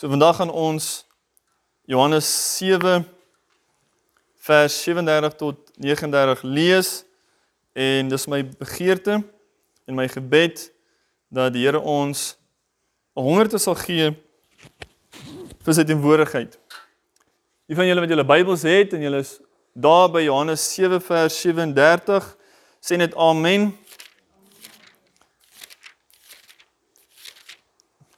[0.00, 1.06] So vandag gaan ons
[1.84, 3.08] Johannes 7
[4.36, 7.04] vers 37 tot 39 lees
[7.72, 9.18] en dis my begeerte
[9.84, 10.62] en my gebed
[11.28, 12.38] dat die Here ons
[13.12, 14.16] 'n hongerte sal gee
[15.64, 16.56] vir sy teenwoordigheid.
[17.66, 19.36] Wie van julle wat julle Bybels het en julle is
[19.76, 22.36] daar by Johannes 7 vers 37
[22.80, 23.76] sê net amen.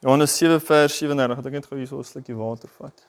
[0.03, 1.45] Johannes 7 vers 37.
[1.47, 3.05] Ek net gou hier so 'n slukkie water vat.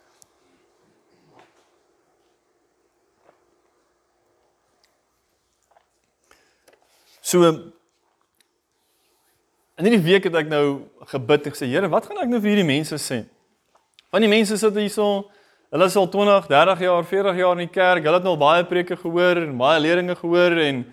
[7.20, 7.72] So in
[9.88, 12.66] hierdie week het ek nou gebid en gesê, Here, wat gaan ek nou vir hierdie
[12.66, 13.24] mense sê?
[14.12, 15.32] Want die mense sit hierso,
[15.72, 18.04] hulle is al 20, 30 jaar, 40 jaar in die kerk.
[18.04, 20.84] Hulle het nou baie preke gehoor en baie leringe gehoor en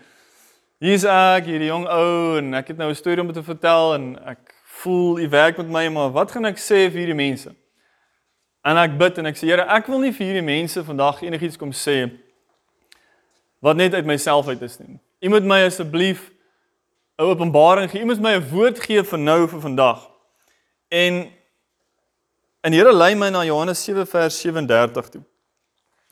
[0.80, 4.18] hier's ek, hierdie jong ou en ek het nou 'n storie om te vertel en
[4.26, 7.52] ek voel u werk met my, maar wat gaan ek sê vir hierdie mense?
[8.62, 11.58] En ek bid en ek sê Here, ek wil nie vir hierdie mense vandag enigiets
[11.58, 12.04] kom sê
[13.62, 14.96] wat net uit myself uit is nie.
[15.22, 16.32] U moet my asseblief
[17.18, 18.02] 'n openbaring gee.
[18.02, 20.10] U moet my 'n woord gee vir nou vir vandag.
[20.90, 21.30] En
[22.62, 25.22] die Here lei my na Johannes 7 vers 37 toe.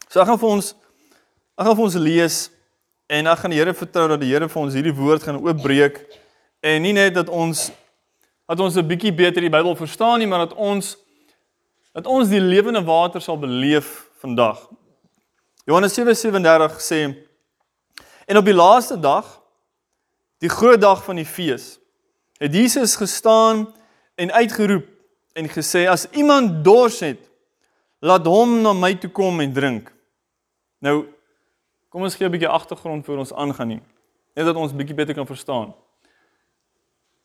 [0.08, 0.74] So ek gaan vir ons
[1.58, 2.50] ek gaan vir ons lees
[3.08, 6.06] en ek gaan die Here vertrou dat die Here vir ons hierdie woord gaan oopbreek
[6.60, 7.70] en nie net dat ons
[8.50, 10.96] dat ons 'n bietjie beter die Bybel verstaan nie, maar dat ons
[11.92, 14.68] dat ons die lewende water sal beleef vandag.
[15.64, 17.14] Johannes 7:37 sê
[18.26, 19.42] en op die laaste dag
[20.38, 21.78] die groot dag van die fees
[22.38, 23.74] het Jesus gestaan
[24.14, 24.86] en uitgeroep
[25.32, 27.30] en gesê as iemand dors het
[27.98, 29.94] laat hom na my toe kom en drink.
[30.78, 31.06] Nou
[31.88, 33.82] kom ons gee 'n bietjie agtergrond voor ons aangaan nie.
[34.34, 35.74] Net dat ons bietjie beter kan verstaan.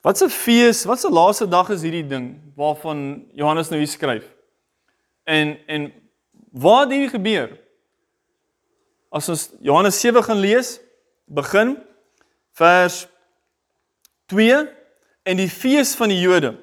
[0.05, 4.25] Wat 'n fees, wat 'n laaste dag is hierdie ding waarvan Johannes nou hier skryf.
[5.23, 5.93] En en
[6.51, 7.57] wat het hier gebeur?
[9.09, 10.79] As ons Johannes 7 gaan lees,
[11.25, 11.83] begin
[12.51, 13.07] vers
[14.25, 14.69] 2
[15.23, 16.55] en die fees van die Jode.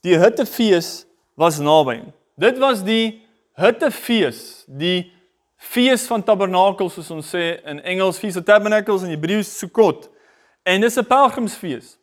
[0.00, 2.02] Die hittefees was naby.
[2.34, 5.12] Dit was die hittefees, die
[5.56, 10.10] fees van tabernakels soos ons sê in Engels Feast of Tabernacles en Hebreëus Sukkot.
[10.62, 11.95] En dis 'n pelgrimsfees.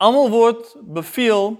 [0.00, 1.58] Almal word beveel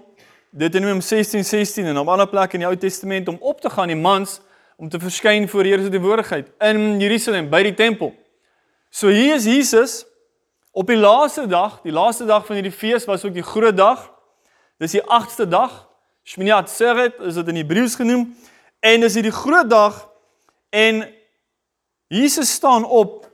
[0.49, 3.95] Deuteronomium 16:16 en op ander plekke in die Ou Testament om op te gaan die
[3.95, 4.39] mans
[4.77, 8.15] om te verskyn voor die Here se teenwoordigheid in Jerusalem by die tempel.
[8.89, 10.05] So hier is Jesus
[10.71, 14.07] op die laaste dag, die laaste dag van hierdie fees was ook die groot dag.
[14.81, 15.75] Dis die 8ste dag.
[16.25, 18.23] Shmini Atzeret is dit in Hebreëus genoem
[18.79, 19.99] en dis hierdie groot dag
[20.69, 21.03] en
[22.09, 23.29] Jesus staan op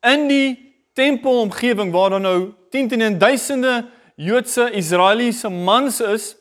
[0.00, 0.48] in die
[0.96, 3.74] tempelomgewing waar daar nou tientallen en duisende
[4.16, 6.36] Joodse Israeliese mans is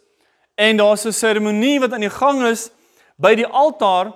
[0.56, 2.72] en daar's 'n seremonie wat aan die gang is
[3.18, 4.16] by die altaar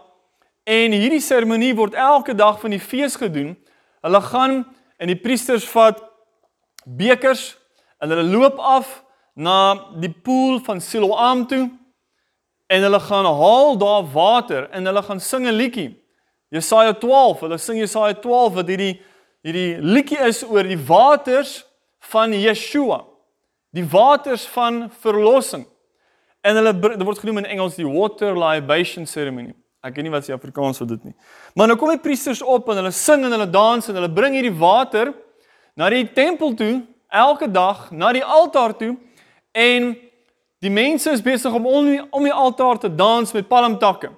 [0.63, 3.57] en hierdie seremonie word elke dag van die fees gedoen.
[4.01, 5.99] Hulle gaan en die priesters vat
[6.85, 7.57] bekers
[7.99, 9.03] en hulle loop af
[9.35, 11.69] na die poel van Siloam toe
[12.67, 15.99] en hulle gaan haal daar water en hulle gaan sing 'n liedjie.
[16.49, 19.01] Jesaja 12, hulle sing Jesaja 12 wat hierdie
[19.43, 21.65] hierdie liedjie is oor die waters
[21.99, 23.08] van Yeshua
[23.75, 25.65] die waters van verlossing.
[26.41, 29.53] En hulle dit word genoem in Engels die water libation ceremony.
[29.83, 31.15] Ek weet nie wat se Afrikaans vir dit nie.
[31.55, 34.35] Maar nou kom die priesters op en hulle sing en hulle dans en hulle bring
[34.35, 35.13] hierdie water
[35.79, 38.93] na die tempel toe elke dag na die altaar toe
[39.55, 39.93] en
[40.59, 44.11] die mense is besig om om die, om die altaar te dans met palmtakke.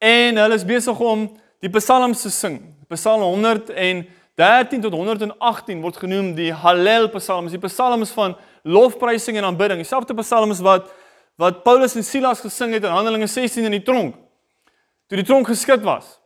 [0.00, 1.28] En hulle is besig om
[1.62, 2.56] die psalms te sing.
[2.90, 9.80] Psalm 113 tot 118 word genoem die Hallel psalms, die psalms van lofprysing en aanbidding.
[9.80, 10.90] Dieselfde psalms wat
[11.40, 14.14] wat Paulus en Silas gesing het in Handelinge 16 in die tronk.
[15.08, 16.18] Toe die tronk geskit was.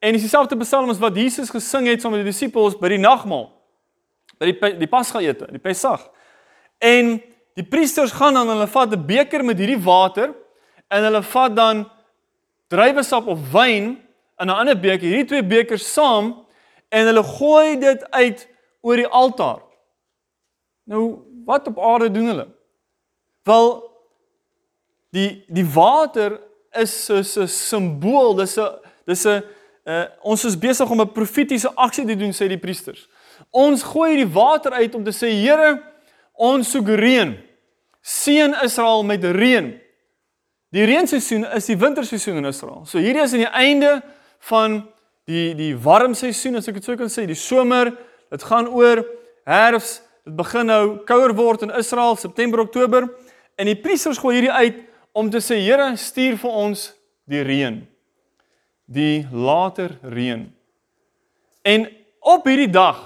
[0.00, 3.50] En dis dieselfde psalms wat Jesus gesing het saam met die disippels by die nagmaal.
[4.40, 6.06] By die die Pasgaete, die Pessag.
[6.80, 7.18] En
[7.54, 10.32] die priesters gaan dan hulle vat 'n beker met hierdie water
[10.88, 11.90] en hulle vat dan
[12.68, 14.00] druiwesap of wyn
[14.40, 16.46] in 'n ander beker, hierdie twee bekers saam
[16.88, 18.48] en hulle gooi dit uit
[18.80, 19.60] oor die altaar.
[20.84, 22.46] Nou wat op aarde doen hulle?
[23.48, 23.70] Wel
[25.10, 26.38] die die water
[26.78, 29.42] is soos 'n simbool, dis 'n dis 'n
[29.84, 33.08] uh, ons is besig om 'n profetiese aksie te doen sê die priesters.
[33.50, 35.82] Ons gooi die water uit om te sê Here,
[36.34, 37.36] ons soek reën.
[38.00, 39.80] Seën Israel met reën.
[40.70, 42.84] Die reenseisoen is die winterseisoen in Israel.
[42.86, 44.02] So hierdie is aan die einde
[44.38, 44.88] van
[45.26, 47.92] die die warm seisoen as ek dit sou kan sê, die somer.
[48.30, 49.02] Dit gaan oor
[49.44, 49.98] herfs,
[50.30, 53.08] Dit begin nou kouer word in Israel September Oktober
[53.58, 54.76] en die priesters gooi hierdie uit
[55.10, 56.84] om te sê Here, stuur vir ons
[57.26, 57.80] die reën.
[58.86, 60.44] Die later reën.
[61.66, 61.86] En
[62.22, 63.00] op hierdie dag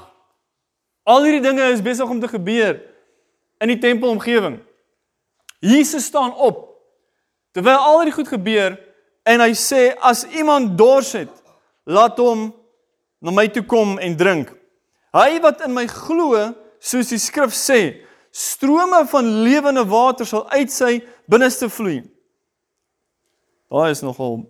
[1.08, 2.76] al hierdie dinge is besig om te gebeur
[3.64, 4.58] in die tempelomgewing.
[5.64, 6.66] Jesus staan op
[7.56, 8.76] terwyl al hierdie goed gebeur
[9.24, 11.32] en hy sê as iemand dors het,
[11.88, 12.50] laat hom
[13.24, 14.52] na my toe kom en drink.
[15.16, 16.50] Hy wat in my glo,
[16.84, 18.04] soos die skrif sê,
[18.34, 20.98] strome van lewende water sal uit sy
[21.30, 22.02] binneste vloei.
[23.72, 24.42] Daai is nogal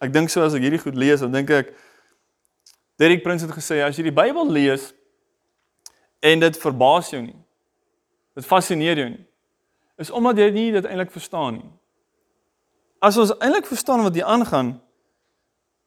[0.00, 1.74] ek dink so as ek hierdie goed lees, dan dink ek
[3.00, 4.90] Derek Prince het gesê as jy die Bybel lees
[6.24, 7.36] en dit verbaas jou nie.
[8.36, 9.24] Dit fascineer jou nie.
[10.00, 11.70] Is omdat jy nie dit eintlik verstaan nie.
[13.00, 14.74] As ons eintlik verstaan wat hier aangaan,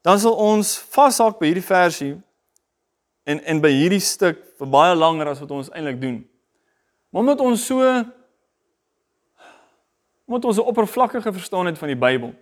[0.05, 2.13] dan sal ons vashak by hierdie versie
[3.23, 6.21] en en by hierdie stuk vir baie langer as wat ons eintlik doen.
[7.09, 7.81] Maar omdat ons so
[10.25, 12.33] omdat ons 'n oppervlakkige verstaan het van die Bybel.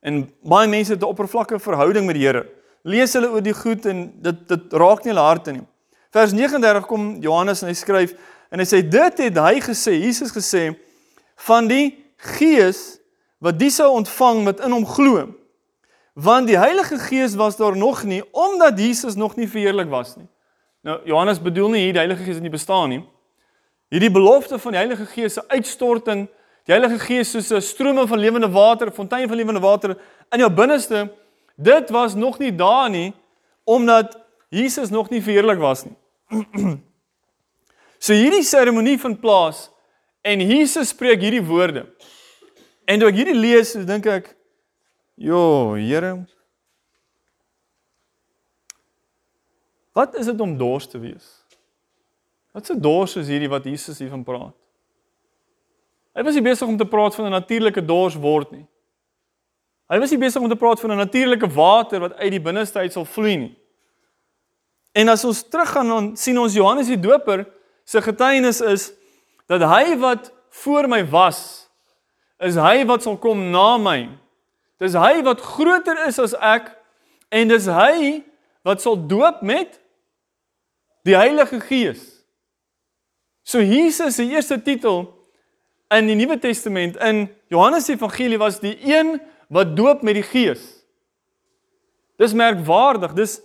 [0.00, 2.46] En baie mense het 'n oppervlakkige verhouding met die Here.
[2.82, 5.66] Lees hulle oor die goed en dit dit raak nie hulle harte nie.
[6.10, 8.14] Vers 39 kom Johannes en hy skryf
[8.50, 10.76] en hy sê dit het hy gesê, Jesus gesê
[11.36, 12.98] van die Gees
[13.38, 15.34] wat die sou ontvang wat in hom glo.
[16.12, 20.28] Want die Heilige Gees was daar nog nie omdat Jesus nog nie verheerlik was nie.
[20.82, 23.02] Nou Johannes bedoel nie hier die Heilige Gees het nie bestaan nie.
[23.88, 26.26] Hierdie belofte van die Heilige Gees se uitstorting,
[26.64, 29.96] die Heilige Gees soos 'n strome van lewende water, 'n fontein van lewende water
[30.30, 31.10] in jou binneste,
[31.56, 33.12] dit was nog nie daar nie
[33.64, 34.18] omdat
[34.48, 35.96] Jesus nog nie verheerlik was nie.
[38.04, 39.70] so hierdie seremonie vind plaas
[40.20, 41.86] en Jesus spreek hierdie woorde.
[42.84, 44.36] En toe ek hierdie lees, dink ek,
[45.22, 46.24] "Jo, Here,
[49.92, 51.42] wat is dit om dors te wees?"
[52.52, 54.54] Wat 'n dors is hierdie wat Jesus hiervan praat?
[56.12, 58.66] Hy was nie besig om te praat van 'n natuurlike dors word nie.
[59.88, 62.78] Hy was nie besig om te praat van 'n natuurlike water wat uit die binneste
[62.78, 63.56] uit sal vloei nie.
[64.92, 67.46] En as ons teruggaan dan sien ons Johannes die Doper
[67.84, 68.92] se getuienis is
[69.46, 71.68] dat hy wat voor my was
[72.38, 74.08] is hy wat sal kom na my.
[74.82, 76.72] Dis hy wat groter is as ek
[77.30, 78.22] en dis hy
[78.66, 79.78] wat sal doop met
[81.06, 82.02] die Heilige Gees.
[83.46, 85.04] So Jesus se eerste titel
[85.92, 89.16] in die Nuwe Testament in Johannes Evangelie was die een
[89.52, 90.62] wat doop met die Gees.
[92.18, 93.14] Dis merkwaardig.
[93.18, 93.38] Dis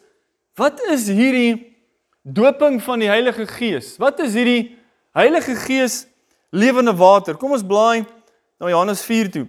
[0.57, 1.75] wat is hierdie
[2.23, 3.95] doping van die Heilige Gees?
[4.01, 4.73] Wat is hierdie
[5.17, 6.05] Heilige Gees
[6.49, 7.37] lewende water?
[7.37, 8.05] Kom ons blaai
[8.57, 9.47] na Johannes 4 toe.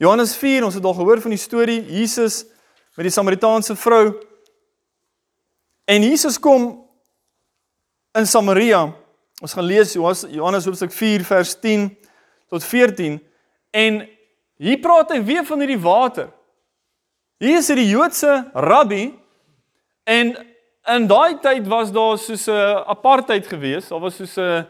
[0.00, 2.46] Johannes 4, ons het al gehoor van die storie Jesus
[2.96, 4.14] met die Samaritaanse vrou.
[5.84, 6.70] En Jesus kom
[8.16, 8.86] in Samaria.
[9.44, 11.84] Ons gaan lees Johannes hoofstuk 4 vers 10
[12.48, 13.18] tot 14
[13.76, 13.98] en
[14.60, 16.30] hier praat hy weer van hierdie water.
[17.40, 19.02] Hier is hierdie Joodse rabbi
[20.08, 20.30] en
[20.94, 24.64] in daai tyd was daar soos 'n apartheid gewees, daar was soos 'n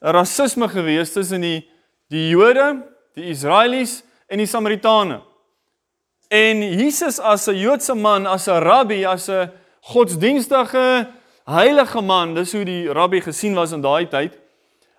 [0.00, 1.62] rasisme gewees tussen die
[2.10, 2.82] die Jode,
[3.14, 5.20] die Israelies en die Samaritane.
[6.28, 9.50] En Jesus as 'n Joodse man, as 'n rabbi, as 'n
[9.80, 11.08] godsdienstige
[11.44, 14.38] heilige man, dis hoe die rabbi gesien was in daai tyd.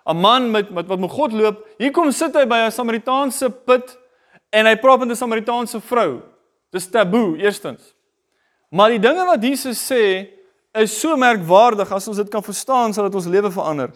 [0.06, 1.66] 'n Man met met wat met God loop.
[1.78, 3.98] Hier kom sit hy by 'n Samaritaanse put
[4.50, 6.22] en hy praat met 'n Samaritaanse vrou.
[6.70, 7.94] Dis taboe eerstens.
[8.70, 10.28] Maar die dinge wat Jesus sê
[10.74, 13.90] is so merkwaardig as ons dit kan verstaan sal dit ons lewe verander.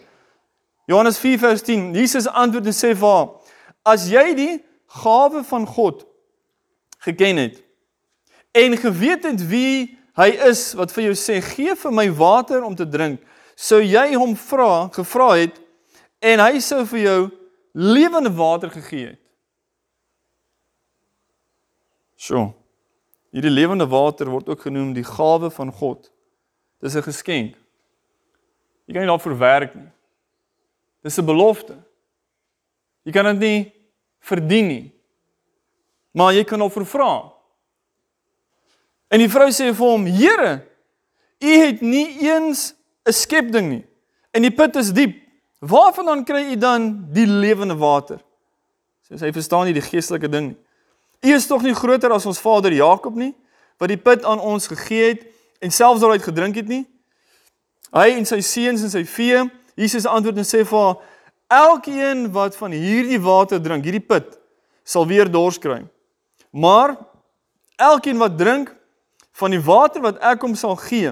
[0.85, 1.93] Johannes 4:10.
[1.93, 3.27] Jesus antwoord en sê vir haar:
[3.83, 6.05] As jy die gawe van God
[6.97, 7.63] geken het.
[8.51, 12.75] En geweet het wie hy is wat vir jou sê gee vir my water om
[12.75, 13.21] te drink
[13.55, 15.59] sou jy hom vra gevra het
[16.19, 17.19] en hy sou vir jou
[17.71, 19.21] lewende water gegee het.
[22.19, 22.51] So
[23.31, 26.11] hierdie lewende water word ook genoem die gawe van God.
[26.81, 27.55] Dis 'n geskenk.
[28.85, 29.91] Jy kan nie daarvoor werk nie.
[31.01, 31.77] Dis 'n belofte.
[33.03, 33.80] Jy kan dit nie
[34.21, 34.91] verdien nie
[36.13, 37.31] maar jy kan hom vra
[39.11, 40.51] En die vrou sê vir hom: "Here,
[41.43, 42.73] u het nie eens
[43.05, 43.85] 'n skepding nie.
[44.31, 45.17] En die put is diep.
[45.59, 48.19] Waarvandaan kry u dan die lewende water?"
[49.09, 50.57] Sê sy verstaan nie die geestelike ding nie.
[51.21, 53.35] U is tog nie groter as ons vader Jakob nie,
[53.77, 55.25] wat die put aan ons gegee het
[55.59, 56.87] en selfs daaruit gedrink het nie?
[57.91, 59.51] Hy en sy seuns en sy vee.
[59.75, 60.95] Jesus antwoord en sê vir haar:
[61.51, 64.39] "Elkeen wat van hierdie water drink, hierdie put,
[64.83, 65.83] sal weer dors kry.
[66.51, 66.95] Maar
[67.75, 68.71] elkeen wat drink
[69.35, 71.11] van die water wat ek hom sal gee,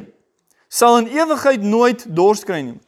[0.69, 2.79] sal in ewigheid nooit dors kry nie.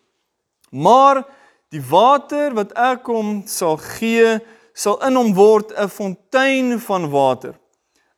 [0.72, 1.26] Maar
[1.72, 4.40] Die water wat ek hom sal gee,
[4.76, 7.56] sal in hom word 'n fontein van water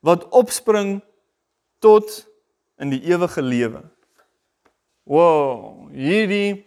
[0.01, 1.01] wat opspring
[1.79, 2.25] tot
[2.81, 3.83] in die ewige lewe.
[5.05, 6.65] Wow, hierdie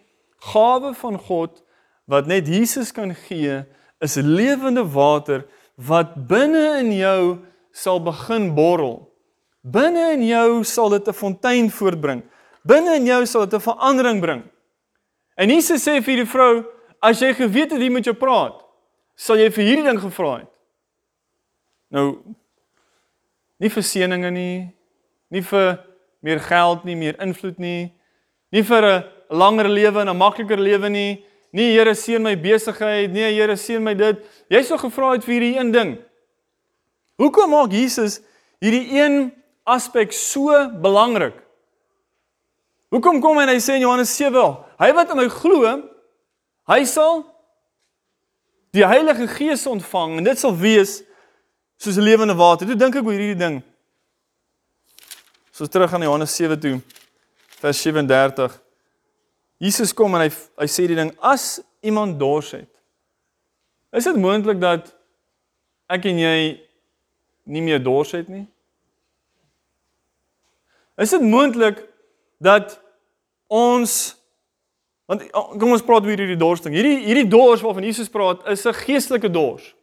[0.53, 1.61] gawe van God
[2.07, 3.63] wat net Jesus kan gee,
[3.99, 5.45] is lewende water
[5.75, 7.21] wat binne in jou
[7.75, 9.03] sal begin borrel.
[9.61, 12.23] Binne in jou sal dit 'n fontein voortbring.
[12.63, 14.43] Binne in jou sal dit 'n verandering bring.
[15.35, 16.65] En Jesus sê vir die vrou,
[17.01, 18.63] as jy geweet het wie met jou praat,
[19.15, 20.49] sal jy vir hierdie ding gevra het.
[21.91, 22.23] Nou
[23.59, 24.73] nie vir seëninge nie,
[25.29, 25.79] nie vir
[26.21, 27.93] meer geld nie, meer invloed nie,
[28.51, 31.23] nie vir 'n langer lewe en 'n makliker lewe nie.
[31.55, 34.19] Nie Here seën my besigheid, nee Here seën my dit.
[34.51, 35.95] Jy sou gevra het vir hierdie een ding.
[37.17, 38.19] Hoekom maak Jesus
[38.61, 39.31] hierdie een
[39.67, 41.37] aspek so belangrik?
[42.93, 44.43] Hoekom kom hy en hy sê in Johannes 7,
[44.79, 45.73] hy wat in my glo,
[46.71, 47.25] hy sal
[48.75, 51.01] die Heilige Gees ontvang en dit sal wees
[51.81, 52.67] soos lewende water.
[52.67, 53.59] Toe dink ek oor hierdie ding.
[55.51, 56.77] So terug aan Johannes 7 toe
[57.57, 58.66] vers 37.
[59.57, 62.69] Jesus kom en hy hy sê die ding as iemand dors het.
[63.95, 64.91] Is dit moontlik dat
[65.89, 66.37] ek en jy
[67.47, 68.45] nie meer dors het nie?
[70.97, 71.81] Is dit moontlik
[72.43, 72.77] dat
[73.47, 74.17] ons
[75.07, 76.73] want kom ons praat oor hierdie dors ding.
[76.75, 79.73] Hierdie hierdie dors waarvan Jesus praat is 'n geestelike dors.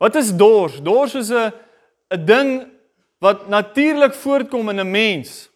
[0.00, 0.80] Wat is dors?
[0.80, 1.52] Dors is 'n
[2.10, 2.50] 'n ding
[3.20, 5.50] wat natuurlik voortkom in 'n mens.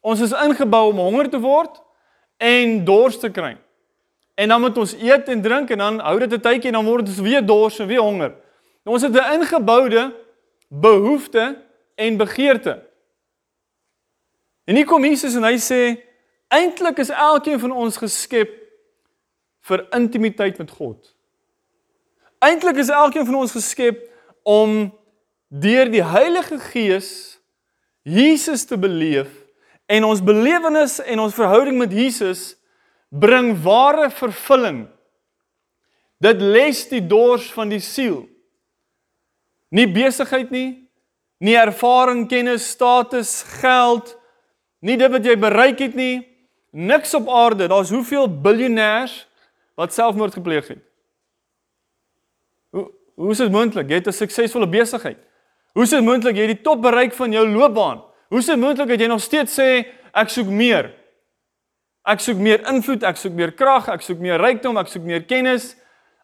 [0.00, 1.82] Ons is ingebou om honger te word
[2.40, 3.56] en dors te kry.
[4.34, 6.84] En dan moet ons eet en drink en dan hou dit 'n tydjie en dan
[6.84, 8.32] word ons weer dors en weer honger.
[8.84, 10.14] Nou ons het 'n ingeboude
[10.68, 11.62] behoefte
[11.94, 12.82] en begeerte.
[14.64, 16.00] En hier kom Jesus en hy sê
[16.48, 18.50] eintlik is elkeen van ons geskep
[19.60, 21.16] vir intimiteit met God.
[22.38, 24.08] Eintlik is elkeen van ons geskep
[24.42, 24.98] om
[25.48, 27.40] deur die Heilige Gees
[28.02, 29.39] Jesus te beleef
[29.90, 32.54] En ons belewenis en ons verhouding met Jesus
[33.10, 34.84] bring ware vervulling.
[36.22, 38.22] Dit les die dors van die siel.
[39.74, 40.68] Nie besigheid nie,
[41.42, 44.12] nie ervaring, kennis, status, geld,
[44.84, 46.22] nie dit wat jy bereik het nie,
[46.70, 47.66] niks op aarde.
[47.70, 49.14] Daar's hoeveel biljoenêers
[49.78, 50.82] wat selfmoord gepleeg het.
[52.70, 52.86] Hoe
[53.20, 55.18] hoe is dit moontlik jy het 'n suksesvolle besigheid?
[55.74, 58.09] Hoe is dit moontlik jy het die top bereik van jou loopbaan?
[58.30, 59.68] Hoe is dit moontlik dat jy nog steeds sê
[60.14, 60.92] ek soek meer?
[62.06, 65.24] Ek soek meer invloed, ek soek meer krag, ek soek meer rykdom, ek soek meer
[65.26, 65.72] kennis.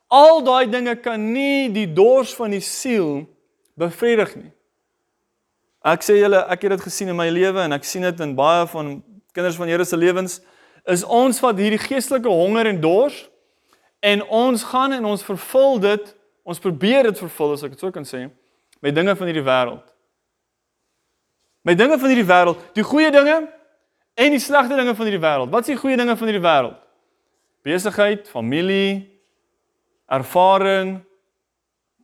[0.07, 3.25] Al daai dinge kan nie die dors van die siel
[3.75, 4.53] bevredig nie.
[5.87, 8.37] Ek sê julle, ek het dit gesien in my lewe en ek sien dit in
[8.39, 8.95] baie van
[9.35, 10.39] kinders van Here se lewens
[10.87, 13.19] is ons wat hierdie geestelike honger en dors
[14.07, 16.09] en ons gaan en ons vervul dit,
[16.47, 18.29] ons probeer dit vervul as ek dit sou kan sê,
[18.79, 19.96] met dinge van hierdie wêreld
[21.67, 23.41] met dinge van hierdie wêreld, die goeie dinge
[24.15, 25.51] en die slegte dinge van hierdie wêreld.
[25.51, 26.77] Wat is die goeie dinge van hierdie wêreld?
[27.67, 29.01] Besigheid, familie,
[30.07, 31.01] ervaring,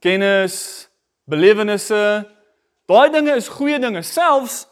[0.02, 0.56] kennis,
[1.30, 2.00] belewennisse.
[2.90, 4.64] Daai dinge is goeie dinge, selfs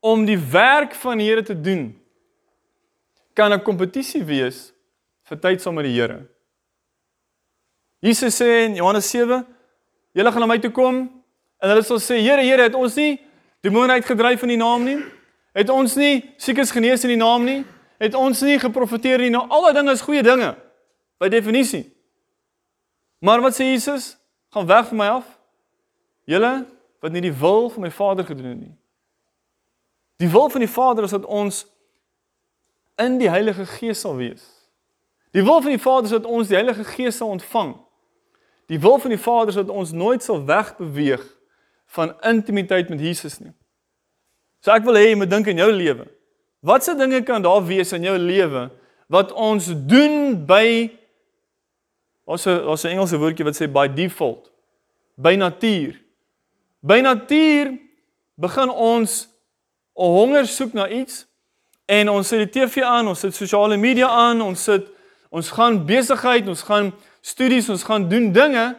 [0.00, 1.92] om die werk van die Here te doen.
[3.36, 4.72] Kan 'n kompetisie wees
[5.28, 6.24] vir tyd saam met die Here.
[8.00, 9.44] Jesus sê in Johannes 7,
[10.12, 10.96] julle gaan na my toe kom
[11.60, 13.20] en hulle sal sê, Here, Here, het ons nie
[13.64, 14.98] demone uitgedryf in die naam nie?
[15.56, 17.62] Het ons nie siekes genees in die naam nie?
[18.02, 19.30] Het ons nie geprofeteer nie?
[19.32, 20.52] Nou al daai dinge is goeie dinge
[21.22, 21.86] by definisie.
[23.24, 24.16] Maar wat sê Jesus?
[24.52, 25.28] Gaan weg van my af.
[26.28, 26.66] Julle
[27.00, 28.74] wat nie die wil van my Vader gedoen het nie.
[30.20, 31.64] Die wil van die Vader is dat ons
[33.00, 34.44] in die Heilige Gees sal wees.
[35.34, 37.74] Die wil van die Vader is dat ons die Heilige Gees sal ontvang.
[38.66, 41.24] Die wil van die Vader is dat ons nooit sal wegbeweeg
[41.94, 43.52] van intimiteit met Jesus nie.
[44.64, 46.08] So ek wil hê jy moet dink in jou lewe.
[46.64, 48.70] Watse dinge kan daar wees in jou lewe
[49.12, 50.88] wat ons doen by
[52.24, 54.48] ons ons Engelse woordjie wat sê by default,
[55.20, 55.98] by natuur.
[56.80, 57.74] By natuur
[58.40, 59.28] begin ons
[59.94, 61.26] 'n honger soek na iets
[61.86, 64.88] en ons sit die TV aan, ons sit sosiale media aan, ons sit
[65.30, 68.76] ons gaan besigheid, ons gaan studies, ons gaan doen dinge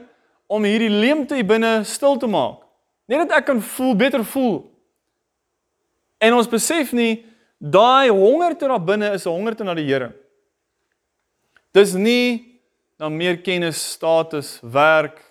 [0.48, 2.65] om hierdie leemte binne stil te maak.
[3.06, 4.64] Net dat ek kan voel beter voel.
[6.18, 7.26] En ons besef nie
[7.58, 10.14] daai hongerte daar binne is 'n hongerte na die Here.
[11.72, 12.62] Dis nie
[12.98, 15.22] na meer kennis, status, werk,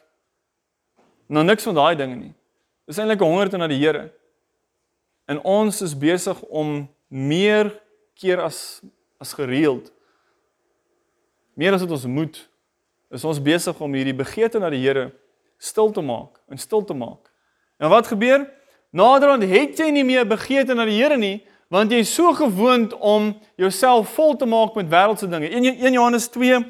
[1.29, 2.35] na niks van daai dinge nie.
[2.87, 4.13] Dis eintlik 'n hongerte na die Here.
[5.27, 7.81] En ons is besig om meer
[8.15, 8.81] keer as
[9.19, 9.95] as gereeld
[11.55, 12.41] meer as wat ons moet,
[13.15, 15.11] is ons besig om hierdie begeerte na die Here
[15.63, 17.24] stil te maak en stil te maak.
[17.77, 18.47] En wat gebeur?
[18.91, 22.93] Naderhand het jy nie meer begeerte na die Here nie, want jy is so gewoond
[22.95, 25.49] om jouself vol te maak met wêreldse dinge.
[25.51, 26.61] 1 Johannes 2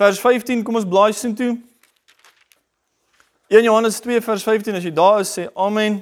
[0.00, 1.52] vers 15, kom ons blaai sien toe.
[3.52, 6.00] 1 Johannes 2 vers 15 as jy daar is sê amen.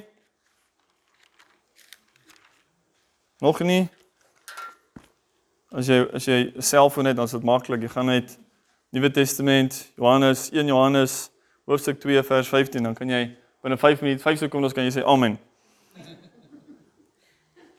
[3.43, 3.89] Nog nie.
[5.71, 7.81] As jy as jy 'n selfoon het, dan is dit maklik.
[7.81, 8.37] Jy gaan net
[8.91, 11.29] Nuwe Testament, Johannes 1 Johannes
[11.65, 15.03] hoofstuk 2 vers 15, dan kan jy binne 5 minute, 5 sekondes kan jy sê
[15.05, 15.37] amen.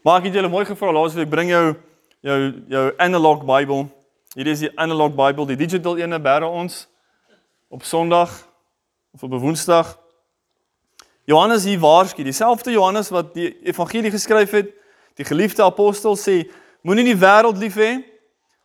[0.03, 1.75] Maar ek het julle mooi gevra laasweek bring jou
[2.23, 2.39] jou
[2.71, 3.89] jou analog Bybel.
[4.35, 6.85] Hier is die analog Bybel, die digital ene bære ons
[7.69, 8.31] op Sondag
[9.13, 9.97] of op Woensdag.
[11.27, 14.71] Johannes hier waarsku, dieselfde Johannes wat die evangelie geskryf het,
[15.19, 16.45] die geliefde apostel sê,
[16.83, 18.01] moenie die wêreld lief hê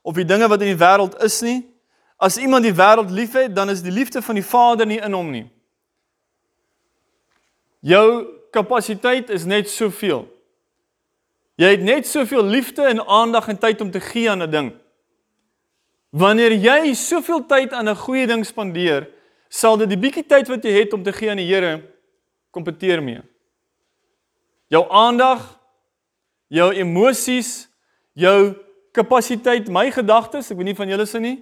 [0.02, 1.60] of die dinge wat in die wêreld is nie.
[2.18, 5.30] As iemand die wêreld liefhet, dan is die liefde van die Vader nie in hom
[5.34, 5.46] nie.
[7.80, 10.26] Jou kapasiteit is net soveel.
[11.58, 14.74] Jy het net soveel liefde en aandag en tyd om te gee aan 'n ding.
[16.10, 19.10] Wanneer jy soveel tyd aan 'n goeie ding spandeer,
[19.50, 21.82] sal dit die bietjie tyd wat jy het om te gee aan die Here
[22.52, 23.22] kompeteer mee.
[24.68, 25.60] Jou aandag,
[26.48, 27.68] jou emosies,
[28.14, 28.56] jou
[28.92, 31.38] kapasiteit, my gedagtes, ek weet nie van julle se nie,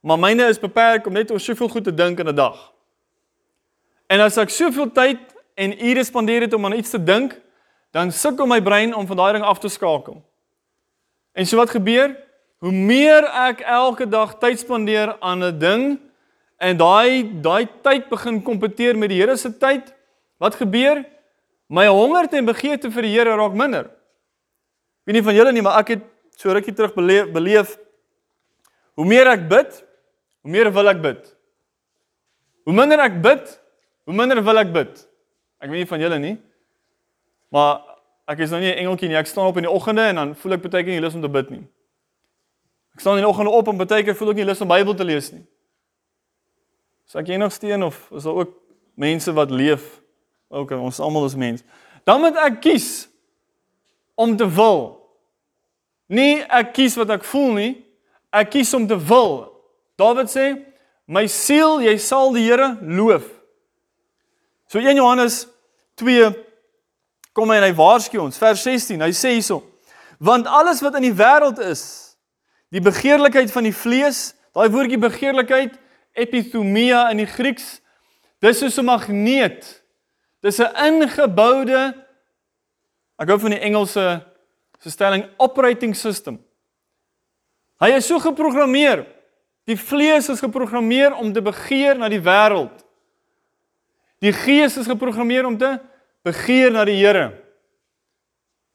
[0.00, 2.72] maar myne is beperk om net oor soveel goed te dink in 'n dag.
[4.06, 5.18] En as ek soveel tyd
[5.60, 7.36] en ure spandeer het om aan iets te dink,
[7.92, 10.20] dan sukkel my brein om van daai ding af te skakel.
[11.36, 12.14] En so wat gebeur?
[12.60, 16.00] Hoe meer ek elke dag tyd spandeer aan 'n ding
[16.58, 19.94] en daai daai tyd begin kompeteer met die Here se tyd,
[20.38, 21.04] wat gebeur?
[21.68, 23.84] My honger en begeerte vir die Here raak minder.
[23.84, 26.02] Ek weet nie van julle nie, maar ek het
[26.36, 27.78] so rukkie terug beleef, beleef
[28.94, 29.84] hoe meer ek bid,
[30.42, 31.36] hoe meer wil ek bid.
[32.64, 33.60] Hoe minder ek bid,
[34.04, 35.09] hoe minder wil ek bid.
[35.60, 36.36] Ek weet nie van julle nie.
[37.52, 37.82] Maar
[38.30, 39.16] ek is nou nie 'n engeltjie nie.
[39.16, 41.22] Ek staan op in die oggende en dan voel ek baie keer nie lus om
[41.22, 41.66] te bid nie.
[42.94, 44.94] Ek staan in die oggende op en baie keer voel ek nie lus om Bybel
[44.94, 45.46] te lees nie.
[47.06, 48.54] So ek enig steen of is daar ook
[48.94, 50.00] mense wat leef?
[50.48, 51.62] OK, ons almal is mens.
[52.04, 53.08] Dan moet ek kies
[54.14, 55.00] om te wil.
[56.06, 57.84] Nie ek kies wat ek voel nie.
[58.32, 59.50] Ek kies om te wil.
[59.98, 60.64] Dawid sê,
[61.06, 63.26] "My siel, jy sal die Here loof."
[64.66, 65.48] So 1 Johannes
[66.00, 66.30] 2
[67.36, 69.04] kom hy en hy waarsku ons vers 16.
[69.04, 69.60] Hy sê hierso:
[70.18, 72.16] Want alles wat in die wêreld is,
[72.72, 75.76] die begeerlikheid van die vlees, daai woordjie begeerlikheid,
[76.18, 77.78] epithumia in die Grieks,
[78.42, 79.82] dis soos 'n magneet.
[80.42, 81.94] Dis 'n ingeboude
[83.20, 84.04] ek gou van die Engelse
[84.80, 86.38] stelling operating system.
[87.80, 89.06] Hy is so geprogrammeer.
[89.68, 92.80] Die vlees is geprogrammeer om te begeer na die wêreld.
[94.20, 95.78] Die gees is geprogrammeer om te
[96.26, 97.32] begeer na die Here.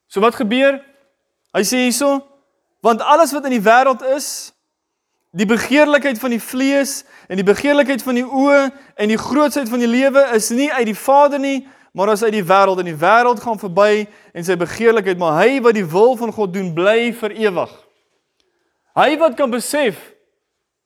[0.08, 0.80] So wat gebeur?
[1.56, 2.20] Hy sê hierso,
[2.84, 4.52] want alles wat in die wêreld is,
[5.36, 9.82] die begeerlikheid van die vlees en die begeerlikheid van die oë en die grootsheid van
[9.82, 12.98] die lewe is nie uit die Vader nie, maar is uit die wêreld en die
[13.00, 14.06] wêreld gaan verby
[14.36, 17.72] en sy begeerlikheid, maar hy wat die wil van God doen, bly vir ewig.
[18.96, 19.98] Hy wat kan besef,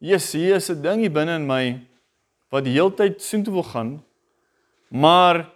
[0.01, 1.87] Jesus, hier is 'n ding hier binne in my
[2.51, 3.91] wat die heeltyd soontoe wil gaan,
[4.89, 5.51] maar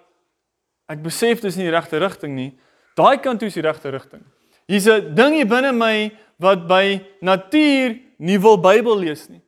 [0.88, 2.53] ek besef dis nie die regte rigting nie.
[2.97, 4.23] Daai kant toe is die regte rigting.
[4.68, 9.40] Hier's 'n ding hier binne my wat by natuur nie wil Bybel lees nie.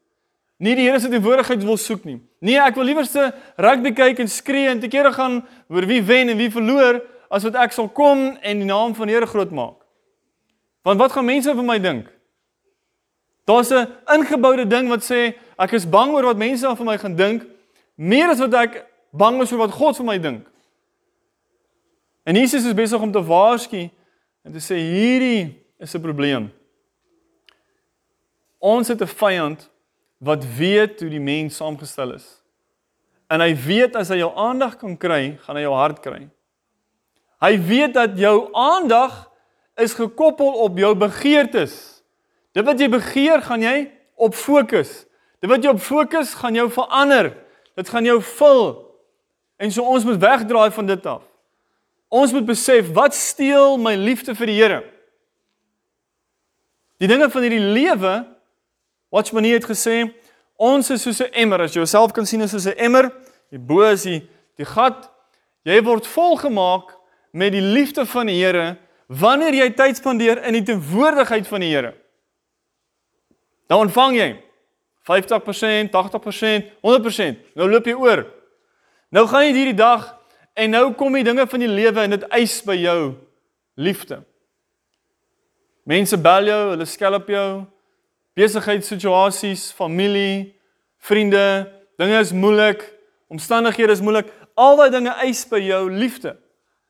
[0.59, 2.21] Nie die Here se teenwoordigheid wil soek nie.
[2.41, 6.29] Nee, ek wil liewerste rugby kyk en skree en te kere gaan oor wie wen
[6.29, 9.51] en wie verloor as wat ek sal kom en die naam van die Here groot
[9.51, 9.83] maak.
[10.83, 12.09] Want wat gaan mense van my dink?
[13.45, 17.17] Daar's 'n ingeboude ding wat sê ek is bang oor wat mense van my gaan
[17.17, 17.45] dink
[17.97, 20.47] meer as wat ek bang is oor wat God van my dink.
[22.27, 23.85] En Jesus is besig om te waarsku
[24.43, 26.51] en te sê hierdie is 'n probleem.
[28.59, 29.71] Ons het 'n vyand
[30.19, 32.43] wat weet hoe die mens saamgestel is.
[33.29, 36.29] En hy weet as hy jou aandag kan kry, gaan hy jou hart kry.
[37.41, 39.31] Hy weet dat jou aandag
[39.77, 42.03] is gekoppel op jou begeertes.
[42.53, 45.05] Dit wat jy begeer, gaan jy op fokus.
[45.41, 47.35] Dit wat jy op fokus, gaan jou verander.
[47.77, 48.63] Dit gaan jou vul.
[49.57, 51.23] En so ons moet wegdraai van dit af.
[52.17, 54.79] Ons moet besef wat steel my liefde vir die Here?
[57.03, 58.15] Die dinge van hierdie lewe
[59.13, 59.99] Watchman het gesê
[60.57, 63.13] ons is soos 'n emmer as jy jouself kan sien as soos 'n emmer
[63.51, 64.23] die bo is die
[64.57, 65.11] die gat
[65.65, 66.97] jy word volgemaak
[67.33, 71.75] met die liefde van die Here wanneer jy tyd spandeer in die teenwoordigheid van die
[71.75, 71.95] Here
[73.69, 74.47] dan ontvang jy
[75.07, 77.39] 50%, 80%, 100%.
[77.55, 78.27] Nou loop jy oor.
[79.15, 80.16] Nou gaan jy hierdie dag
[80.57, 83.01] en nou kom die dinge van die lewe en dit eis by jou
[83.77, 84.23] liefde.
[85.87, 87.51] Mense bel jou, hulle skelp jou.
[88.37, 90.55] Besigheidssituasies, familie,
[90.99, 91.67] vriende,
[92.01, 92.83] dinge is moeilik,
[93.33, 94.33] omstandighede is moeilik.
[94.57, 96.35] Al daai dinge eis by jou liefde.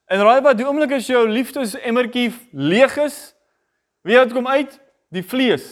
[0.06, 3.18] En raai wat, die oomblik as jou liefdesemmertjie leeg is,
[4.06, 4.78] wie het kom uit?
[5.10, 5.66] Die vlees.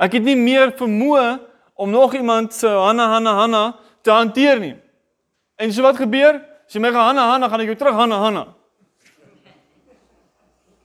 [0.00, 1.36] Ek het nie meer vermoë
[1.76, 3.64] om nog iemand se Hanna Hanna Hanna
[4.04, 4.74] te hanteer nie.
[5.56, 6.42] En so wat gebeur?
[6.66, 8.44] As jy my gaan Hanna Hanna, gaan ek jou terug Hanna Hanna.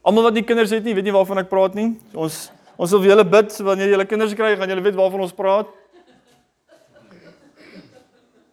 [0.01, 1.91] Almal wat nie kinders het nie, weet nie waarvan ek praat nie.
[2.15, 2.47] Ons
[2.81, 5.67] ons wil vir julle bid wanneer julle kinders kry, gaan julle weet waarvan ons praat.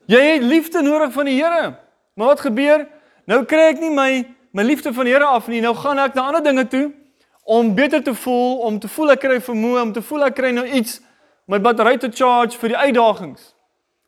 [0.08, 1.70] Jy het liefde nodig van die Here.
[2.18, 2.84] Maar wat gebeur?
[3.28, 4.10] Nou kry ek nie my
[4.56, 5.62] my liefde van die Here af nie.
[5.64, 6.86] Nou gaan ek na ander dinge toe
[7.48, 10.50] om beter te voel, om te voel ek kry vermoë, om te voel ek kry
[10.52, 10.98] nou iets
[11.48, 13.54] my battery te charge vir die uitdagings.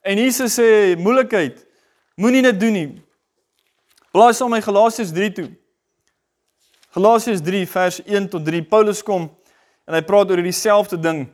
[0.04, 1.62] En Jesus sê moeilikheid
[2.20, 2.88] moenie dit doen nie.
[4.12, 5.48] Blaai saam my Galasiërs 3 toe.
[6.96, 8.62] Galasiërs 3 vers 1 tot 3.
[8.66, 9.28] Paulus kom
[9.86, 11.24] en hy praat oor dieselfde ding.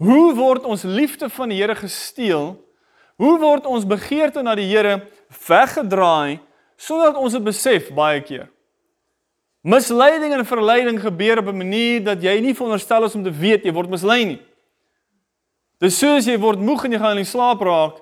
[0.00, 2.54] Hoe word ons liefde van die Here gesteel?
[3.20, 5.02] Hoe word ons begeerte na die Here
[5.46, 6.40] weggedraai
[6.80, 8.48] sonder dat ons dit besef baie keer?
[9.60, 13.64] Misleiding en verleiding gebeur op 'n manier dat jy nie veronderstel is om te weet
[13.64, 14.40] jy word mislei nie.
[15.78, 18.00] Dis soos jy word moeg en jy gaan in slaap raak.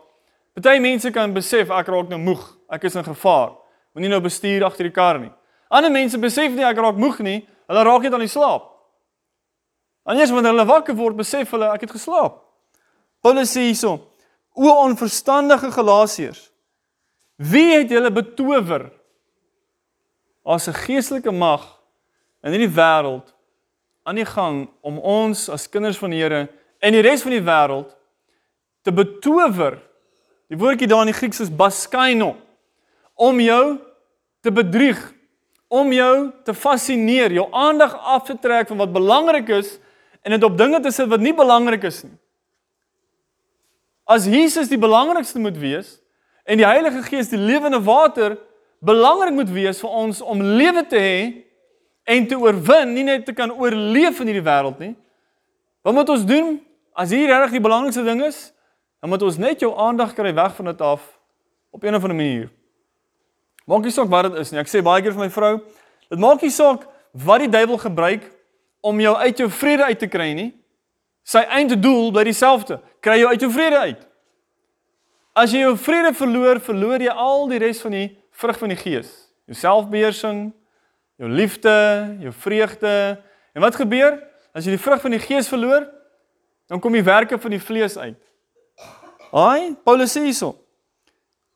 [0.58, 2.42] Party mense kan besef ek raak nou moeg,
[2.74, 3.52] ek is in gevaar.
[3.94, 5.30] Moenie nou bestuur agter die kar nie.
[5.70, 7.38] Ander mense besef nie ek raak moeg nie,
[7.70, 8.66] hulle raak net aan die slaap.
[10.08, 12.40] Anders wanneer hulle wakker word, besef hulle ek het geslaap.
[13.22, 13.94] Paulus sê hierso:
[14.58, 16.48] O onverstandige Galasiërs,
[17.38, 18.88] wie het julle betower
[20.42, 21.62] as 'n geestelike mag
[22.42, 23.30] in hierdie wêreld
[24.02, 26.48] aan die gang om ons as kinders van die Here
[26.80, 27.94] en die res van die wêreld
[28.82, 29.87] te betower.
[30.48, 32.34] Die woordjie daar in die Grieks is baskaino
[33.18, 33.78] om jou
[34.44, 34.98] te bedrieg,
[35.68, 39.76] om jou te fascineer, jou aandag af te trek van wat belangrik is
[40.24, 42.16] en dit op dinge te sit wat nie belangrik is nie.
[44.08, 45.98] As Jesus die belangrikste moet wees
[46.48, 48.38] en die Heilige Gees die lewende water
[48.80, 51.20] belangrik moet wees vir ons om lewe te hê
[52.08, 54.94] en te oorwin, nie net te kan oorleef in hierdie wêreld nie.
[55.84, 56.54] Wat moet ons doen
[56.96, 58.46] as hier regtig die belangrikste ding is?
[59.00, 61.18] Dan moet ons net jou aandag kry weg van dit af
[61.70, 62.50] op 'n of ander manier.
[63.66, 64.60] Maak nie saak wat dit is nie.
[64.60, 65.60] Ek sê baie keer vir my vrou,
[66.08, 68.32] dit maak nie saak wat die duiwel gebruik
[68.80, 70.52] om jou uit jou vrede uit te kry nie.
[71.22, 72.80] Sy einddoel bly dieselfde.
[73.04, 74.06] Kry jou uit jou vrede uit.
[75.36, 78.78] As jy jou vrede verloor, verloor jy al die res van die vrug van die
[78.80, 79.10] gees.
[79.46, 80.48] Jou selfbeheersing,
[81.20, 81.74] jou liefde,
[82.24, 82.94] jou vreugde.
[83.54, 84.16] En wat gebeur
[84.56, 85.86] as jy die vrug van die gees verloor?
[86.68, 88.18] Dan kom die werke van die vlees uit.
[89.32, 90.54] Haai, Paulus sê hierso.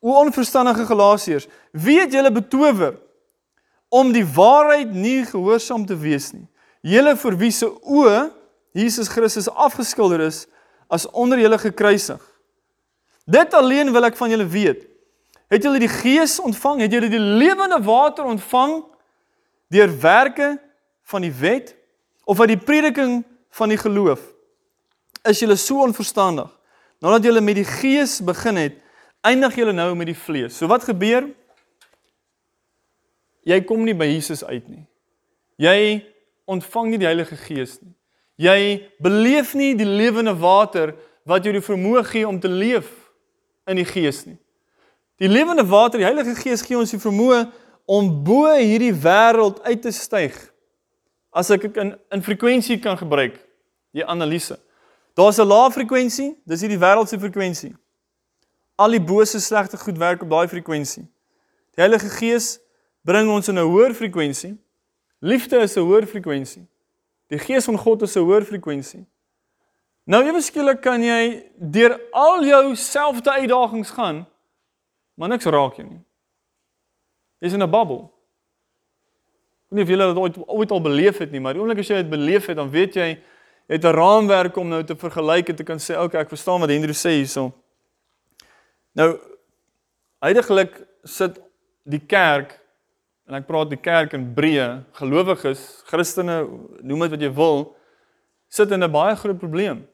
[0.03, 2.97] O onverstandige Galasiërs, wie het julle betower
[3.89, 6.45] om die waarheid nie gehoorsaam te wees nie?
[6.83, 8.27] Julle vir wie se oë
[8.75, 10.43] Jesus Christus afgeskilder is
[10.91, 12.19] as onder julle gekruisig.
[13.23, 14.83] Dit alleen wil ek van julle weet.
[15.53, 16.81] Het julle die Gees ontvang?
[16.83, 18.81] Het julle die lewende water ontvang
[19.71, 20.49] deur werke
[21.07, 21.71] van die wet
[22.25, 23.21] of uit die prediking
[23.55, 24.19] van die geloof?
[25.23, 26.51] Is julle so onverstandig?
[27.03, 28.77] Nadat julle met die Gees begin het,
[29.27, 30.55] eindig julle nou met die vlees.
[30.55, 31.27] So wat gebeur?
[33.43, 34.85] Jy kom nie by Jesus uit nie.
[35.59, 35.99] Jy
[36.47, 37.91] ontvang nie die Heilige Gees nie.
[38.39, 38.59] Jy
[39.03, 40.95] beleef nie die lewende water
[41.27, 42.87] wat jou die vermoë gee om te leef
[43.67, 44.39] in die Gees nie.
[45.19, 47.45] Die lewende water, die Heilige Gees gee ons die vermoë
[47.85, 50.35] om bo hierdie wêreld uit te styg.
[51.35, 53.35] As ek in in frekwensie kan gebruik,
[53.91, 54.57] die analise.
[55.13, 57.75] Daar's 'n lae frekwensie, dis hierdie wêreld se frekwensie.
[58.75, 61.03] Al die bose slegte goed werk op daai frekwensie.
[61.75, 62.59] Die Heilige Gees
[63.01, 64.57] bring ons in 'n hoër frekwensie.
[65.19, 66.67] Liefde is 'n hoër frekwensie.
[67.27, 69.05] Die Gees van God is 'n hoër frekwensie.
[70.05, 74.27] Nou ewe skielik kan jy deur al jou selfde uitdagings gaan
[75.13, 76.01] maar niks raak jou nie.
[77.43, 78.09] Jy's in 'n bubble.
[79.69, 81.79] Ek weet nie of julle dit ooit ooit al beleef het nie, maar die oomblik
[81.79, 83.19] as jy dit beleef het, dan weet jy
[83.67, 86.29] jy het 'n raamwerk om nou te vergelyk en te kan sê, "Oké, okay, ek
[86.29, 87.53] verstaan wat Hendrik sê hierso."
[88.93, 89.19] Nou
[90.19, 91.39] heidaglik sit
[91.83, 92.59] die kerk
[93.27, 96.47] en ek praat die kerk in breë, gelowiges, Christene,
[96.81, 97.75] noem dit wat jy wil,
[98.49, 99.87] sit in 'n baie groot probleem.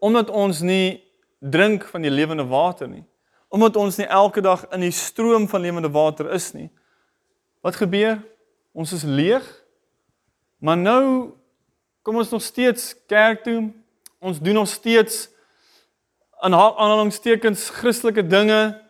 [0.00, 1.02] Omdat ons nie
[1.40, 3.04] drink van die lewende water nie
[3.50, 6.68] omdat ons nie elke dag in die stroom van lewende water is nie.
[7.66, 8.20] Wat gebeur?
[8.72, 9.42] Ons is leeg.
[10.62, 11.04] Maar nou
[12.02, 13.70] kom ons nog steeds kerk toe.
[14.20, 15.28] Ons doen nog steeds
[16.40, 18.80] aan aanhalingstekens Christelike dinge.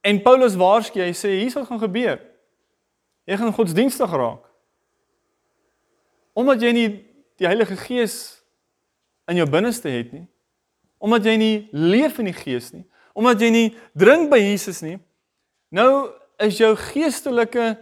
[0.00, 2.20] En Paulus waarsku, hy sê hier's wat gaan gebeur.
[3.24, 4.42] Jy gaan godsdienstig raak.
[6.36, 6.88] Omdat jy nie
[7.40, 8.16] die Heilige Gees
[9.30, 10.26] in jou binneste het nie.
[10.98, 12.84] Omdat jy nie leef in die Gees nie.
[13.16, 14.98] Omdat jy nie drink by Jesus nie.
[15.72, 16.10] Nou
[16.42, 17.74] is jou geestelike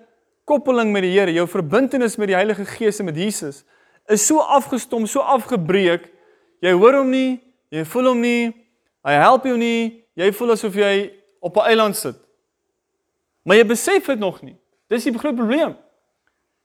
[0.46, 3.62] koppeling met die Here, jou verbintenis met die Heilige Gees en met Jesus
[4.08, 6.08] is so afgestom, so afgebreek.
[6.62, 8.52] Jy hoor hom nie, jy voel hom nie,
[9.06, 12.16] hy help jou nie, jy voel asof jy op 'n eiland sit.
[13.42, 14.56] Maar jy besef dit nog nie.
[14.88, 15.76] Dis die groot probleem.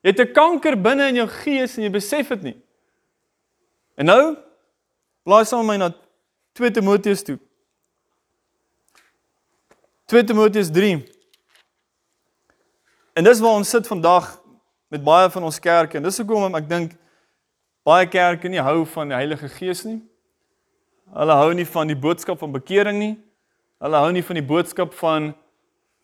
[0.01, 2.57] Jy het 'n kanker binne in jou gees en jy besef dit nie.
[3.95, 4.37] En nou
[5.23, 5.95] blaai saam met my na
[6.53, 7.39] 2 Timoteus toe.
[10.05, 11.03] 2 Timoteus 3.
[13.13, 14.41] En dis waar ons sit vandag
[14.87, 16.93] met baie van ons kerke en dis hoekom ek dink
[17.87, 20.01] baie kerke nie hou van die Heilige Gees nie.
[21.15, 23.13] Hulle hou nie van die boodskap van bekering nie.
[23.79, 25.33] Hulle hou nie van die boodskap van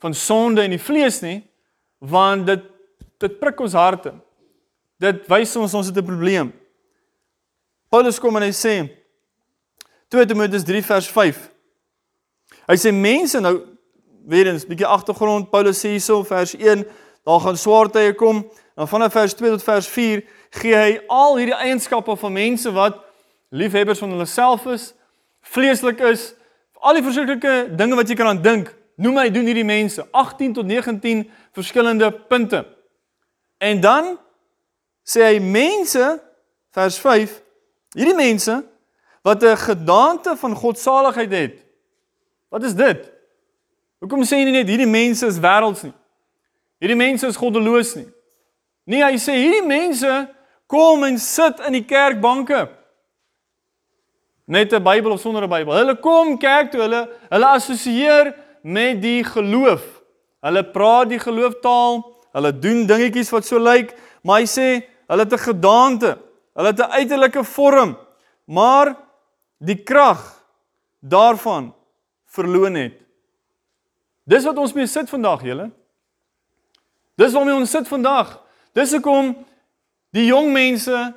[0.03, 1.45] van sonde in die vlees nie,
[2.03, 2.63] want dit
[3.23, 4.11] dit prik ons harte.
[4.99, 6.51] Dit wys ons ons het 'n probleem.
[7.89, 8.89] Paulus kom en hy sê
[10.09, 11.49] 2 Timoteus 3 vers 5.
[12.67, 13.61] Hy sê mense nou
[14.25, 15.49] weer eens bietjie agtergrond.
[15.51, 16.85] Paulus sê hierso vers 1,
[17.25, 18.43] daar gaan swaar tye kom.
[18.75, 22.99] Dan vanaf vers 2 tot vers 4 gee hy al hierdie eienskappe van mense wat
[23.53, 24.91] liefhebbers van hulle self is,
[25.53, 26.31] vleeslik is,
[26.83, 28.69] al die verskillende dinge wat jy kan aan dink.
[29.01, 31.23] Noem hy doen hierdie mense 18 tot 19
[31.55, 32.63] verskillende punte.
[33.57, 34.13] En dan
[35.07, 36.03] sê hy mense
[36.73, 37.39] vers 5
[37.97, 38.59] hierdie mense
[39.23, 41.55] wat 'n gedagte van godsaligheid het.
[42.49, 43.11] Wat is dit?
[43.99, 45.93] Hoekom sê jy nie net hierdie mense is wêrelds nie?
[46.79, 48.07] Hierdie mense is goddeloos nie.
[48.83, 50.27] Nee, hy sê hierdie mense
[50.73, 52.65] kom en sit in die kerkbanke.
[54.45, 55.73] Net 'n Bybel of sonder 'n Bybel.
[55.73, 59.83] Hulle kom kerk toe, hulle hulle assosieer met die geloof.
[60.41, 65.33] Hulle praat die gelooftaal, hulle doen dingetjies wat so lyk, maar hy sê hulle het
[65.33, 66.17] 'n gedagte,
[66.55, 67.97] hulle het 'n uiterlike vorm,
[68.45, 68.95] maar
[69.59, 70.43] die krag
[70.99, 71.73] daarvan
[72.25, 72.99] verloon het.
[74.25, 75.71] Dis wat ons mee sit vandag, julle.
[77.15, 78.39] Dis waarmee ons sit vandag.
[78.73, 79.45] Dis hoekom
[80.13, 81.13] die jong mense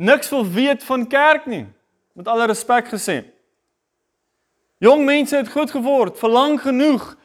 [0.00, 1.66] niks wil weet van kerk nie.
[2.16, 3.22] Met alle respek gesê.
[4.80, 7.16] Jong mense het groot geword, vir lank genoeg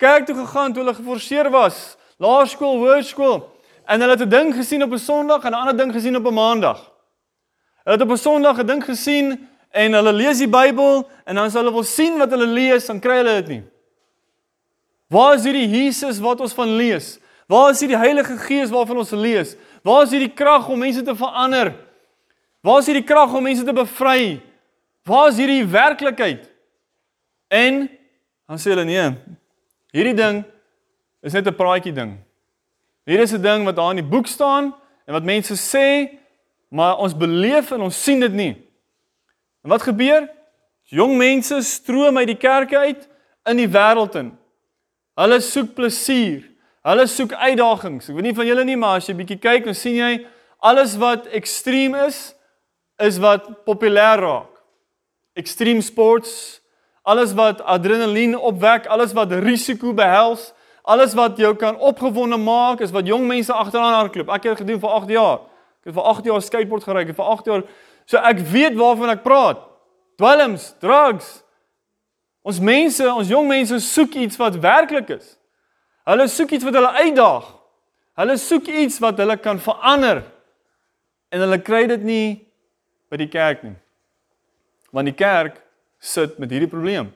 [0.00, 3.42] kerk toe gegaan toe hulle geforseer was, laerskool, hoërskool,
[3.86, 6.26] en hulle het 'n ding gesien op 'n Sondag en 'n ander ding gesien op
[6.26, 6.80] 'n Maandag.
[7.84, 11.44] Hulle het op 'n Sondag 'n ding gesien en hulle lees die Bybel en dan
[11.44, 13.62] as hulle wil sien wat hulle lees, dan kry hulle dit nie.
[15.08, 17.18] Waar is hierdie Jesus wat ons van lees?
[17.46, 19.56] Waar is hierdie Heilige Gees waarvan ons lees?
[19.84, 21.74] Waar is hierdie krag om mense te verander?
[22.64, 24.40] Waar is hierdie krag om mense te bevry?
[25.04, 26.46] Waar is hierdie werklikheid?
[27.52, 27.82] En
[28.48, 29.10] dan sê hulle nee.
[29.92, 30.40] Hierdie ding
[31.20, 32.16] is net 'n praatjie ding.
[33.04, 34.72] Hier is 'n ding wat daar in die boek staan
[35.06, 36.16] en wat mense sê,
[36.70, 38.56] maar ons beleef en ons sien dit nie.
[39.62, 40.28] En wat gebeur?
[40.84, 43.08] Jong mense stroom uit die kerke uit
[43.44, 44.32] in die wêreld in.
[45.14, 46.53] Hulle soek plesier.
[46.84, 48.10] Hulle soek uitdagings.
[48.10, 50.10] Ek weet nie van julle nie, maar as jy bietjie kyk, dan sien jy
[50.64, 52.34] alles wat ekstreem is,
[53.00, 54.50] is wat populêr raak.
[55.34, 56.60] Extreme sports,
[57.04, 60.50] alles wat adrenalien opwek, alles wat risiko behels,
[60.84, 64.32] alles wat jou kan opgewonde maak, is wat jong mense agteraan hardloop.
[64.36, 65.38] Ek het gedoen vir 8 jaar.
[65.80, 67.64] Ek het vir 8 jaar skateboard gery, vir 8 jaar.
[68.04, 69.64] So ek weet waarvan ek praat.
[70.20, 71.30] Dwelms, drugs.
[72.44, 75.32] Ons mense, ons jong mense soek iets wat werklik is.
[76.04, 77.46] Hulle soek iets wat hulle uitdaag.
[78.20, 80.22] Hulle soek iets wat hulle kan verander.
[81.32, 82.26] En hulle kry dit nie
[83.10, 83.76] by die kerk nie.
[84.94, 85.58] Want die kerk
[85.98, 87.08] sit met hierdie probleem.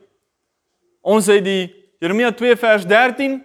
[1.05, 1.69] Ons het die
[2.03, 3.39] Jeremia 2 vers 13,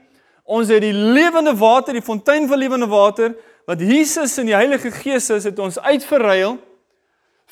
[0.43, 3.33] ons het die lewende water, die fontein van lewende water
[3.69, 6.57] wat Jesus in die Heilige Gees is, het ons uitverruil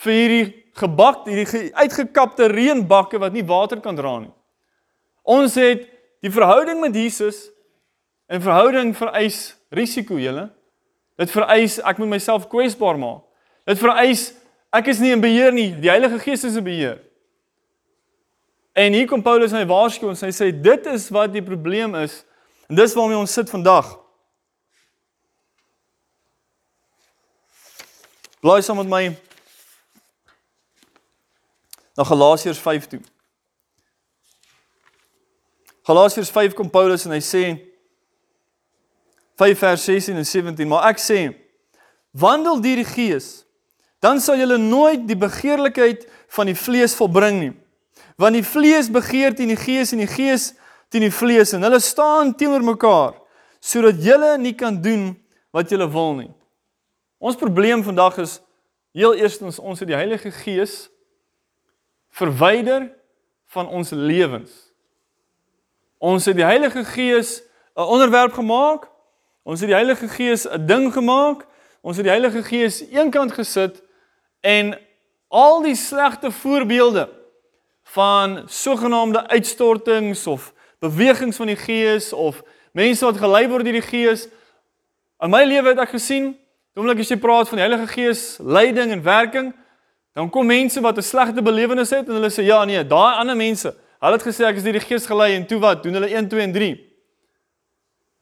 [0.04, 0.46] vir hierdie
[0.78, 4.34] gebak, hierdie uitgekapte reënbakke wat nie water kan dra nie.
[5.24, 5.86] Ons het
[6.24, 7.48] die verhouding met Jesus
[8.32, 10.50] 'n verhouding vereis risiko, julle.
[11.20, 13.26] Dit vereis ek moet myself kwesbaar maak.
[13.68, 14.32] Dit vereis
[14.72, 17.02] ek is nie in beheer nie, die Heilige Gees is in beheer.
[18.72, 21.96] En hier kom Paulus en hy waarsku ons, hy sê dit is wat die probleem
[22.00, 22.22] is.
[22.72, 23.90] En dis waarmee ons sit vandag.
[28.40, 29.02] Blaai saam met my
[32.00, 33.02] na Galasiërs 5 toe.
[35.84, 37.44] Galasiërs 5 kom Paulus en hy sê
[39.40, 41.32] 5 vers 16 en 17, maar ek sê
[42.12, 43.42] wandel deur die gees
[44.02, 47.52] dan sal julle nooit die begeerlikheid van die vlees volbring nie.
[48.18, 50.52] Want die vlees begeer teen die gees en die gees
[50.90, 53.18] teen die vlees en hulle staan teenoor mekaar
[53.62, 55.12] sodat julle nie kan doen
[55.54, 56.32] wat julle wil nie.
[57.22, 58.40] Ons probleem vandag is
[58.98, 60.90] heel eerstens ons het die Heilige Gees
[62.10, 62.90] verwyder
[63.54, 64.50] van ons lewens.
[66.02, 67.44] Ons het die Heilige Gees
[67.78, 68.90] 'n onderwerp gemaak.
[69.44, 71.46] Ons het die Heilige Gees 'n ding gemaak.
[71.82, 73.82] Ons het die Heilige Gees eenkant gesit
[74.42, 74.78] en
[75.28, 77.10] al die slegte voorbeelde
[77.84, 83.82] van sogenaamde uitstortings of bewegings van die Gees of mense wat gelei word deur die
[83.82, 84.28] Gees
[85.22, 86.32] in my lewe het ek gesien,
[86.74, 89.52] oomblik as jy praat van die Heilige Gees, leiding en werking,
[90.18, 93.36] dan kom mense wat 'n slegte belewenis het en hulle sê ja nee, daai ander
[93.36, 95.84] mense, hulle het gesê ek is deur die Gees gelei en toe wat?
[95.84, 96.91] Doen hulle 1 2 en 3.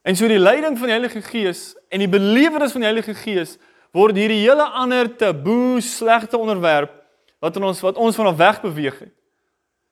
[0.09, 3.59] En so die leiding van die Heilige Gees en die belewenis van die Heilige Gees
[3.93, 6.95] word hierdie hele ander taboe slegte onderwerp
[7.43, 9.11] wat ons wat ons vanaf weg beweeg het.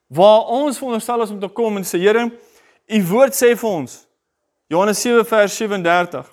[0.10, 2.24] Waar ons veronderstel is om te kom en sê Here,
[2.88, 3.94] u woord sê vir ons
[4.74, 6.26] Johannes 7 vers 37.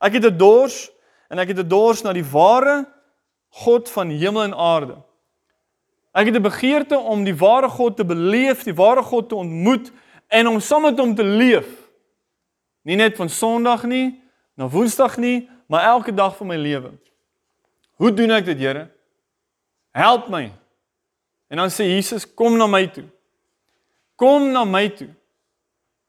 [0.00, 0.88] Ek het 'n dors
[1.28, 2.86] en ek het 'n dors na die ware
[3.50, 4.96] God van hemel en aarde.
[6.14, 9.92] Ek het 'n begeerte om die ware God te beleef, die ware God te ontmoet
[10.28, 11.79] en om saam met hom te leef.
[12.82, 14.22] Nie net van Sondag nie,
[14.54, 16.92] na Woensdag nie, maar elke dag van my lewe.
[18.00, 18.88] Hoe doen ek dit, Here?
[19.92, 20.48] Help my.
[21.50, 23.06] En dan sê Jesus, kom na my toe.
[24.16, 25.08] Kom na my toe.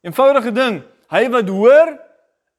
[0.06, 0.82] Eenvoudige ding,
[1.12, 1.96] hy wat hoor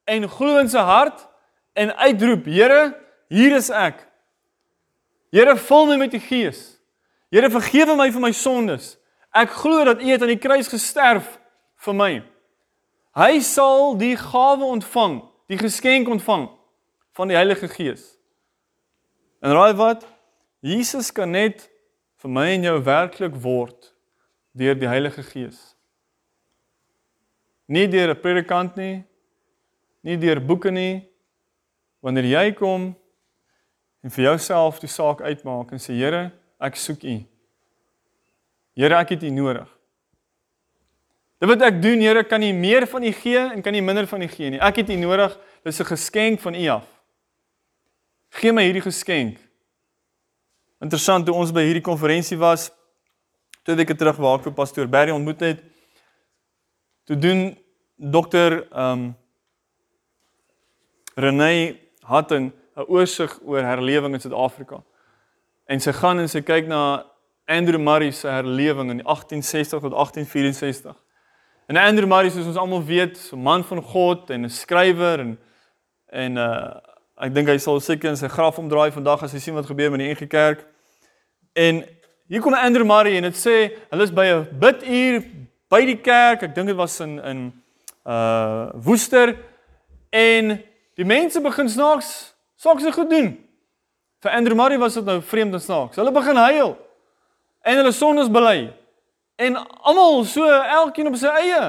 [0.09, 1.25] en glo in sy hart
[1.73, 2.93] en uitroep, Here,
[3.33, 4.03] hier is ek.
[5.33, 6.75] Here, vul my met die Gees.
[7.33, 8.93] Here, vergewe my vir my sondes.
[9.33, 11.25] Ek glo dat U het aan die kruis gesterf
[11.81, 12.11] vir my.
[13.13, 15.19] Hy sal die gawe ontvang,
[15.51, 16.47] die geskenk ontvang
[17.13, 18.15] van die Heilige Gees.
[19.43, 20.07] En raai wat?
[20.65, 21.67] Jesus kan net
[22.23, 23.91] vir my en jou werklik word
[24.57, 25.75] deur die Heilige Gees.
[27.67, 29.03] Nie deur 'n predikant nie,
[30.01, 31.09] nie deur boeke nie.
[32.01, 32.95] Wanneer jy kom
[34.03, 37.25] en vir jouself die saak uitmaak en sê Here, ek soek U.
[38.75, 39.72] Here, ek het U nodig.
[41.43, 44.05] Dit wat ek doen, Here, kan U meer van U gee en kan U minder
[44.07, 44.59] van U gee nie.
[44.63, 45.33] Ek het U nodig.
[45.67, 46.85] Dis 'n geskenk van U af.
[48.29, 49.37] Gee my hierdie geskenk.
[50.79, 52.71] Interessant toe ons by hierdie konferensie was
[53.63, 55.59] twee weke terug waar ek vir pastoor Barry ontmoet het.
[57.03, 57.57] Toe doen
[57.97, 59.15] dokter ehm um,
[61.15, 64.83] Renée Hatting 'n oorsig oor herlewing in Suid-Afrika.
[65.67, 67.05] En sy gaan en sy kyk na
[67.45, 71.02] Andrew Murray se herlewing in 1860 tot 1864.
[71.67, 75.39] En Andrew Murray soos ons almal weet, 'n man van God en 'n skrywer en
[76.09, 76.79] en uh
[77.17, 79.91] ek dink hy sal seker in sy graf omdraai vandag as hy sien wat gebeur
[79.91, 80.65] met die NG Kerk.
[81.53, 81.85] En
[82.27, 85.23] hier kom Andrew Murray en dit sê hulle is by 'n biduur
[85.69, 86.43] by die kerk.
[86.43, 87.53] Ek dink dit was in in
[88.05, 89.37] uh Woester
[90.09, 90.63] en
[90.95, 93.45] die mense begin snaaks Snaaks het goed doen.
[94.19, 95.97] Vir Andrew Murray was dit nou vreemd en snaaks.
[95.99, 96.77] Hulle begin huil.
[97.61, 98.71] En hulle sondes bely.
[99.43, 101.61] En almal so elkeen op sy eie.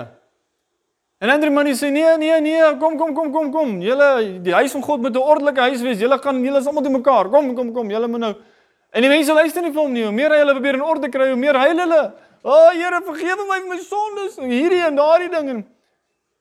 [1.23, 3.77] En Andrew Murray sê nee, nee, nee, kom kom kom kom kom.
[3.83, 4.09] Julle
[4.45, 5.99] die huis van God moet 'n ordelike huis wees.
[5.99, 7.31] Julle gaan julle is almal te mekaar.
[7.31, 7.91] Kom kom kom.
[7.91, 8.35] Julle moet nou
[8.95, 10.05] En die mense luister nie vir hom nie.
[10.05, 12.13] Hoe meer hy hulle probeer in orde kry, hoe meer huil hulle.
[12.45, 14.37] O, oh, Here, vergewe my vir my sondes.
[14.39, 15.67] Hierdie en daardie ding en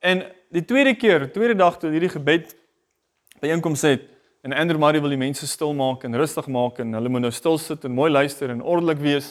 [0.04, 2.54] en die tweede keer, tweede dag toe hierdie gebed
[3.42, 6.82] by einkom sê het En Andrew Murray wil die mense stil maak en rustig maak
[6.84, 9.30] en hulle moet nou stil sit en mooi luister en ordelik wees.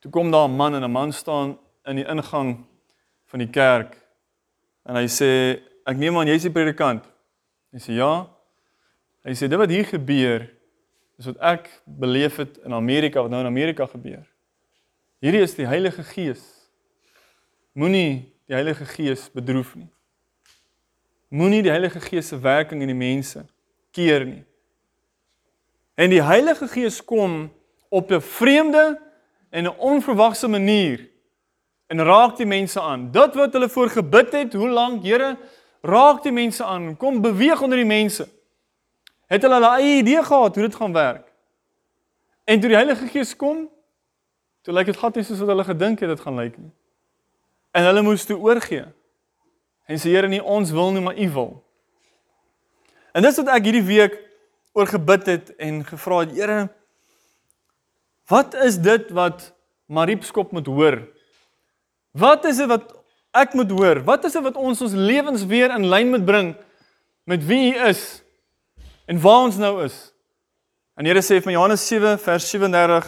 [0.00, 2.64] Toe kom daar 'n man en 'n man staan in die ingang
[3.26, 3.96] van die kerk.
[4.84, 7.04] En hy sê, "Ek neem aan jy's die predikant."
[7.72, 8.28] Hy sê, "Ja."
[9.24, 10.60] Hy sê, "Dit wat hier gebeur
[11.20, 14.24] is wat ek beleef het in Amerika, wat nou in Amerika gebeur.
[15.20, 16.40] Hierdie is die Heilige Gees.
[17.76, 19.90] Moenie die Heilige Gees bedroef nie.
[21.28, 23.44] Moenie die Heilige Gees se werking in die mense
[23.92, 24.40] keer nie.
[25.94, 27.50] En die Heilige Gees kom
[27.90, 28.96] op 'n vreemde
[29.50, 31.08] en 'n onverwagse manier
[31.86, 33.10] en raak die mense aan.
[33.10, 35.36] Dit wat hulle voor gebid het, hoe lank, Here,
[35.82, 36.96] raak die mense aan.
[36.96, 38.28] Kom beweeg onder die mense.
[39.26, 41.32] Het hulle 'n eie idee gehad hoe dit gaan werk?
[42.44, 43.68] En toe die Heilige Gees kom,
[44.62, 46.70] toe lyk dit glad nie soos wat hulle gedink het dit gaan lyk nie.
[47.70, 48.84] En hulle moes toe oorgee.
[49.86, 51.64] En sê Here, nie ons wil nie, maar U wil.
[53.12, 54.18] En dis wat ek hierdie week
[54.72, 56.68] oor gebid het en gevra het, Here,
[58.30, 59.50] wat is dit wat
[59.90, 61.00] Mariepskop moet hoor?
[62.14, 62.94] Wat is dit wat
[63.34, 64.02] ek moet hoor?
[64.06, 66.54] Wat is dit wat ons ons lewens weer in lyn moet bring
[67.26, 68.22] met wie U is
[69.10, 69.98] en waar ons nou is?
[70.98, 73.06] En Here sê vir Johannes 7 vers 37,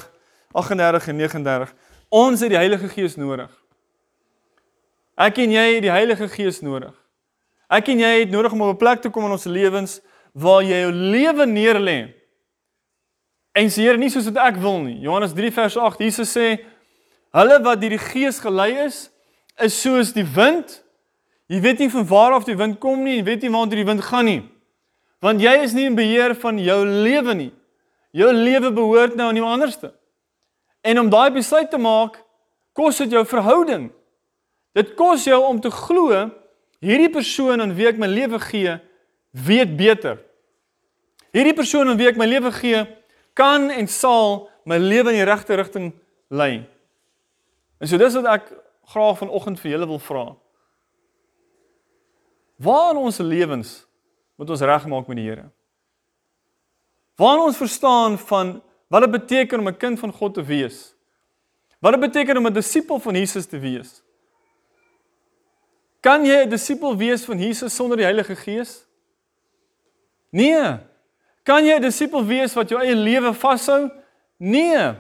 [0.53, 1.75] 38 en 39,
[2.09, 3.51] ons het die Heilige Gees nodig.
[5.21, 6.95] Ek en jy het die Heilige Gees nodig.
[7.73, 10.01] Ek en jy het nodig om op 'n plek te kom in ons lewens
[10.33, 12.15] waar jy jou lewe neerlê.
[13.53, 14.99] En sê Here, nie soos wat ek wil nie.
[15.05, 16.47] Johannes 3 vers 8, Jesus sê
[17.37, 19.07] hulle wat deur die Gees gelei is,
[19.61, 20.79] is soos die wind.
[21.53, 23.89] Jy weet nie van waar af die wind kom nie, jy weet nie waar die
[23.89, 24.43] wind gaan nie.
[25.23, 27.51] Want jy is nie in beheer van jou lewe nie.
[28.17, 29.93] Jou lewe behoort nou aan iemand anderste.
[30.83, 32.19] En om daai besluit te maak,
[32.77, 33.91] kos dit jou verhouding.
[34.77, 36.09] Dit kos jou om te glo
[36.83, 38.75] hierdie persoon aan wie ek my lewe gee,
[39.31, 40.19] weet beter.
[41.33, 42.83] Hierdie persoon aan wie ek my lewe gee,
[43.33, 45.93] kan en sal my lewe in die regte rigting
[46.29, 46.65] lei.
[47.81, 48.53] En so dis wat ek
[48.93, 50.27] graag vanoggend vir julle wil vra.
[52.63, 53.87] Waar in ons lewens
[54.39, 55.49] moet ons regmaak met die Here?
[57.19, 58.61] Waar ons verstaan van
[58.93, 60.95] wat dit beteken om 'n kind van God te wees?
[61.81, 64.03] Wat dit beteken om 'n disipel van Jesus te wees?
[66.01, 68.87] Kan jy 'n disipel wees van Jesus sonder die Heilige Gees?
[70.31, 70.79] Nee.
[71.43, 73.91] Kan jy 'n disipel wees wat jou eie lewe vashou?
[74.39, 74.95] Nee.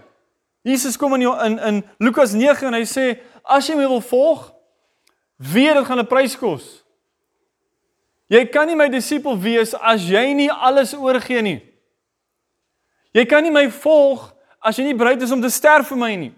[0.62, 4.00] Jesus kom in jou in in Lukas 9 en hy sê as jy my wil
[4.00, 4.52] volg,
[5.36, 6.84] weet dit gaan 'n prys kos.
[8.26, 11.60] Jy kan nie my disipel wees as jy nie alles oorgee nie.
[13.12, 16.14] Jy kan nie my volg as jy nie bereid is om te sterf vir my
[16.16, 16.32] nie.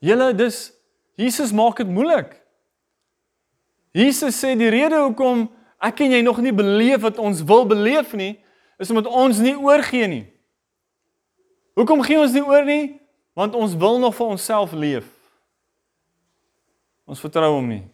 [0.00, 0.72] Julle dis
[1.18, 2.36] Jesus maak dit moeilik.
[3.94, 5.48] Jesus sê die rede hoekom
[5.82, 8.36] ek en jy nog nie beleef wat ons wil beleef nie,
[8.78, 10.24] is omdat ons nie oorgee nie.
[11.78, 12.98] Hoekom gee ons nie oor nie?
[13.38, 15.06] Want ons wil nog vir onsself leef.
[17.06, 17.84] Ons vertrou hom nie.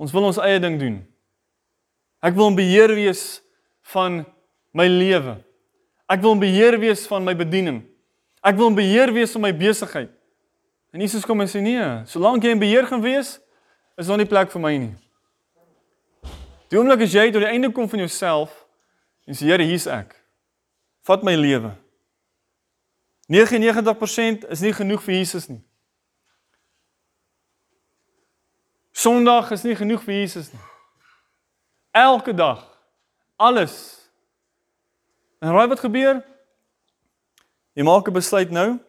[0.00, 0.96] Ons wil ons eie ding doen.
[2.24, 3.42] Ek wil in beheer wees
[3.92, 4.22] van
[4.72, 5.36] my lewe.
[6.10, 7.82] Ek wil in beheer wees van my bediening.
[8.42, 10.10] Ek wil in beheer wees van my besigheid.
[10.92, 13.38] En Jesus kom en sê nee, solank jy in beheer gaan wees,
[13.96, 14.92] is daar nie plek vir my nie.
[16.72, 18.52] Die oomblik as jy tot die einde kom van jouself
[19.28, 20.14] en sê Here, hier's ek.
[21.04, 21.74] Vat my lewe.
[23.28, 25.60] 99% is nie genoeg vir Jesus nie.
[28.96, 30.62] Sondag is nie genoeg vir Jesus nie.
[31.92, 32.64] Elke dag
[33.36, 33.74] alles.
[35.44, 36.22] En raai wat gebeur?
[37.76, 38.80] Jy maak 'n besluit nou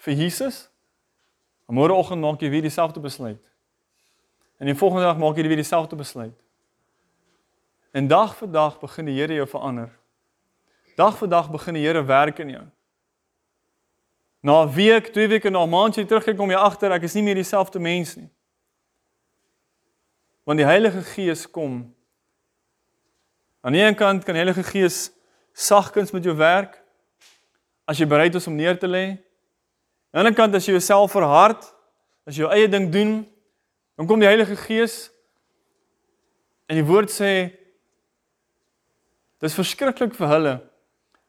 [0.00, 0.70] vir Jesus.
[1.68, 3.42] En môreoggend maak jy weer dieselfde besluit.
[4.58, 6.43] En die volgende dag maak jy weer dieselfde besluit.
[7.94, 9.90] En dag vir dag begin die Here jou verander.
[10.98, 12.64] Dag vir dag begin die Here werk in jou.
[14.42, 17.14] Na 'n week, twee weke, na 'n maand jy terugkyk kom jy agter ek is
[17.14, 18.28] nie meer dieselfde mens nie.
[20.44, 21.94] Want die Heilige Gees kom.
[23.60, 25.12] Aan die een kant kan die Heilige Gees
[25.52, 26.82] sagkens met jou werk
[27.86, 29.06] as jy bereid is om neer te lê.
[29.06, 29.18] Aan
[30.10, 31.74] die ander kant as jy jouself verhard,
[32.26, 33.32] as jy jou eie ding doen,
[33.96, 35.12] dan kom die Heilige Gees
[36.66, 37.62] en die woord sê
[39.40, 40.54] dis verskriklik vir hulle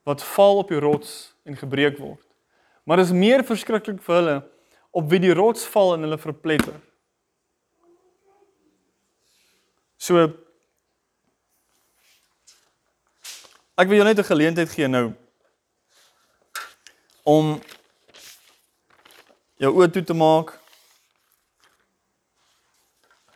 [0.05, 2.21] wat val op die rots en gebreek word.
[2.85, 4.35] Maar dit is meer verskriklik vir hulle
[4.95, 6.77] op wie die rots val en hulle verpletter.
[9.97, 10.21] So
[13.75, 15.13] ek wil jou net 'n geleentheid gee nou
[17.23, 17.59] om
[19.57, 20.53] jou oë toe te maak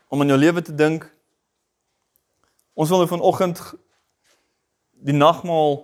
[0.09, 1.05] om aan jou lewe te dink.
[2.73, 3.59] Ons wil nou vanoggend
[4.99, 5.83] die nagmaal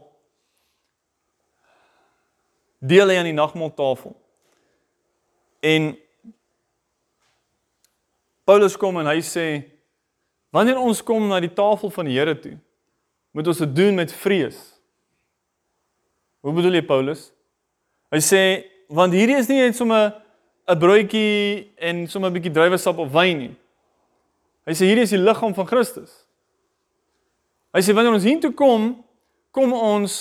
[2.80, 4.14] deel hy aan die nagmaaltafel.
[5.66, 5.94] En
[8.46, 9.48] Paulus kom en hy sê
[10.54, 12.54] wanneer ons kom na die tafel van die Here toe,
[13.36, 14.60] moet ons dit doen met vrees.
[16.46, 17.32] Hoe bedoel jy Paulus?
[18.14, 18.42] Hy sê
[18.94, 20.22] want hierdie is nie net sommer
[20.70, 23.56] 'n broodjie en sommer 'n bietjie druiwesap of wyn nie.
[24.66, 26.26] Hy sê hierdie is die liggaam van Christus.
[27.74, 29.05] Hy sê wanneer ons hier toe kom,
[29.56, 30.18] kom ons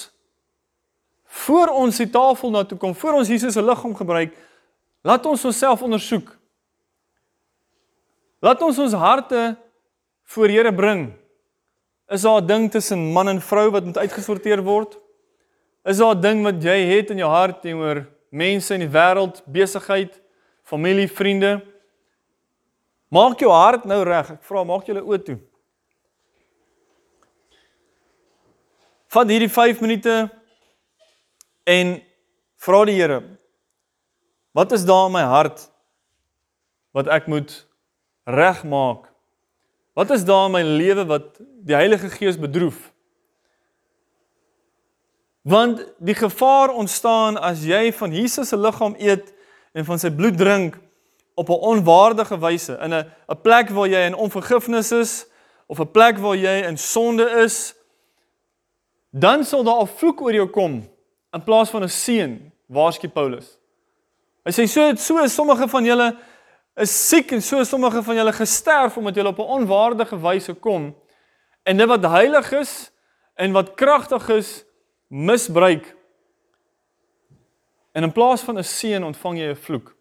[1.45, 4.35] voor ons die tafel na toe kom, voor ons Jesus se liggaam gebruik,
[5.03, 6.31] laat ons onsself ondersoek.
[8.45, 9.55] Laat ons ons harte
[10.35, 11.09] voor Here bring.
[12.13, 14.99] Is daar 'n ding tussen man en vrou wat moet uitgesorteer word?
[15.85, 19.43] Is daar 'n ding wat jy het in jou hart teenoor mense in die wêreld,
[19.47, 20.21] besigheid,
[20.63, 21.63] familie, vriende?
[23.09, 24.31] Maak jou hart nou reg.
[24.31, 25.39] Ek vra, maak julle oë toe.
[29.15, 30.31] Van hierdie 5 minute
[31.63, 31.91] en
[32.59, 33.21] vra die Here
[34.55, 35.69] wat is daar in my hart
[36.95, 37.53] wat ek moet
[38.27, 39.07] regmaak?
[39.95, 42.91] Wat is daar in my lewe wat die Heilige Gees bedroef?
[45.47, 49.31] Want die gevaar ontstaan as jy van Jesus se liggaam eet
[49.75, 50.81] en van sy bloed drink
[51.39, 55.27] op 'n onwaardige wyse in 'n 'n plek waar jy in onvergifnis is
[55.67, 57.75] of 'n plek waar jy in sonde is,
[59.15, 60.91] dan sal daar 'n vloek oor jou kom
[61.33, 63.59] in plaas van 'n seën, waarskynlik Paulus.
[64.45, 66.19] Hy sê so so sommige van julle
[66.77, 70.95] is siek en so sommige van julle gesterf omdat julle op 'n onwaardige wyse kom
[71.63, 72.91] en dit wat heilig is
[73.35, 74.65] en wat kragtig is
[75.09, 75.97] misbruik.
[77.93, 79.97] En in plaas van 'n seën ontvang jy 'n vloek.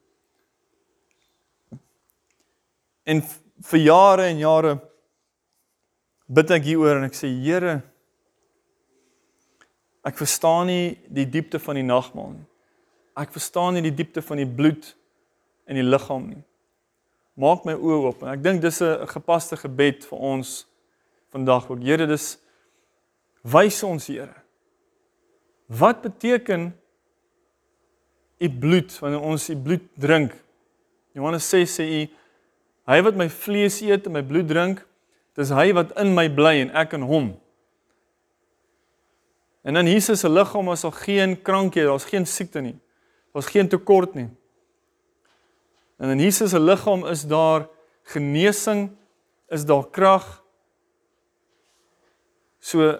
[3.03, 3.24] En
[3.61, 4.80] vir jare en jare
[6.26, 7.92] bid ek hieroor en ek sê Here
[10.03, 12.45] ek verstaan nie die diepte van die nagmaal nie.
[13.19, 14.89] Ek verstaan nie die diepte van die bloed
[15.69, 16.43] in die liggaam nie.
[17.39, 20.67] Maak my oë oop en ek dink dis 'n gepaste gebed vir ons
[21.31, 21.81] vandag ook.
[21.81, 22.37] Here, dis
[23.41, 24.43] wys ons Here.
[25.67, 26.73] Wat beteken
[28.37, 30.33] u bloed wanneer ons u bloed drink?
[31.13, 32.01] Johannes 6 sê u
[32.89, 34.81] hy wat my vlees eet en my bloed drink,
[35.37, 37.31] dis hy wat in my bly en ek in hom.
[39.64, 42.76] En in Jesus se liggaam is daar geen krankheid, daar's geen siekte nie.
[43.32, 44.30] Daar's geen tekort nie.
[45.97, 47.68] En in Jesus se liggaam is daar
[48.03, 48.91] genesing,
[49.47, 50.43] is daar krag.
[52.59, 52.99] So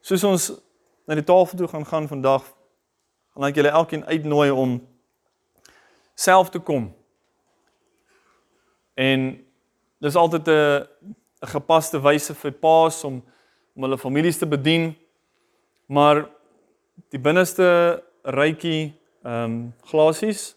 [0.00, 0.50] soos ons
[1.06, 2.44] na die tafel toe gaan gaan vandag,
[3.34, 4.78] gaan ek julle elkeen uitnooi om
[6.18, 6.90] self te kom.
[8.98, 9.30] En
[10.02, 10.86] dis altyd 'n
[11.42, 13.22] 'n gepaste wyse vir paas om
[13.78, 14.90] om hulle families te bedien.
[15.86, 16.24] Maar
[17.14, 18.90] die binneste rytjie
[19.22, 20.56] ehm um, glasies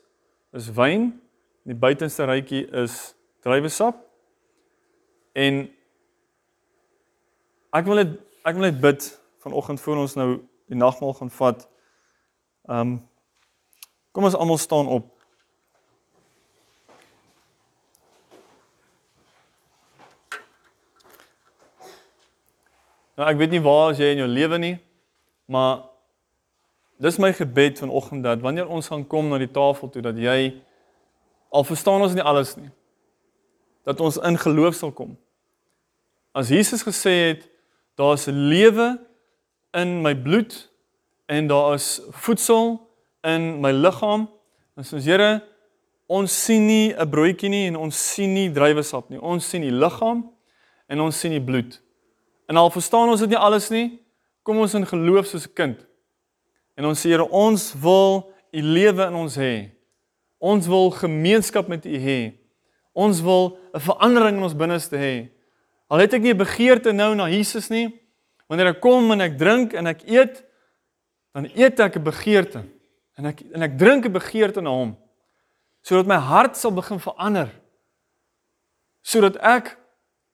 [0.58, 1.12] is wyn,
[1.64, 3.14] die buitenste rytjie is
[3.46, 4.00] druiwesap.
[5.38, 5.62] En
[7.78, 9.06] ek wil net ek wil net bid
[9.46, 10.30] vanoggend voor ons nou
[10.72, 11.68] die nagmaal gaan vat.
[12.70, 13.00] Ehm um,
[14.12, 15.21] kom ons almal staan op.
[23.22, 24.76] Nou ek weet nie waar jy in jou lewe nie,
[25.46, 25.84] maar
[26.98, 30.56] dis my gebed vanoggend dat wanneer ons gaan kom na die tafel toe dat jy
[31.54, 32.72] al verstaan ons nie alles nie
[33.86, 35.14] dat ons in geloof sal kom.
[36.38, 37.46] As Jesus gesê het
[37.98, 38.96] daar's lewe
[39.78, 40.58] in my bloed
[41.30, 42.78] en daar is voedsel
[43.26, 44.26] in my liggaam,
[44.74, 45.32] dan sê ons Here,
[46.10, 49.22] ons sien nie 'n broodjie nie en ons sien nie druiwesap nie.
[49.22, 50.30] Ons sien die liggaam
[50.88, 51.82] en ons sien die bloed.
[52.52, 53.86] En al verstaan ons dit nie alles nie,
[54.44, 55.78] kom ons in geloof soos 'n kind.
[56.76, 59.72] En ons sê Here, ons wil u lewe in ons hê.
[60.38, 62.34] Ons wil gemeenskap met u hê.
[62.92, 65.30] Ons wil 'n verandering in ons binneste hê.
[65.88, 67.88] Al het ek nie 'n begeerte nou na Jesus nie,
[68.48, 70.44] wanneer ek kom en ek drink en ek eet,
[71.34, 72.66] dan eet ek 'n begeerte
[73.18, 74.98] en ek en ek drink 'n begeerte na hom
[75.82, 77.50] sodat my hart sal begin verander.
[79.02, 79.78] Sodat ek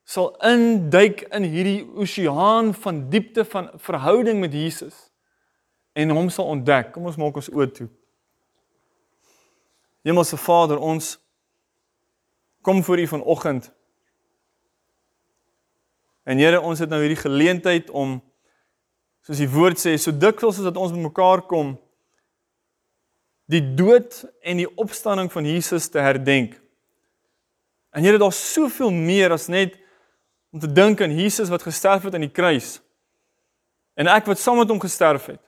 [0.08, 5.10] sal induik in hierdie oseaan van diepte van verhouding met Jesus
[5.92, 6.94] en hom sal ontdek.
[6.94, 7.88] Kom ons maak ons oë toe.
[10.08, 11.18] Hemelse Vader, ons
[12.64, 13.66] kom voor U vanoggend.
[16.24, 18.14] En Here, ons het nou hierdie geleentheid om
[19.26, 21.74] soos die woord sê, so dikwels as dat ons bymekaar kom,
[23.48, 26.56] die dood en die opstanding van Jesus te herdenk.
[27.92, 29.76] En Here, daar's soveel meer as net
[30.52, 32.80] om te dink aan Jesus wat gesterf het aan die kruis.
[33.94, 35.42] En ek wat saam met hom gesterf het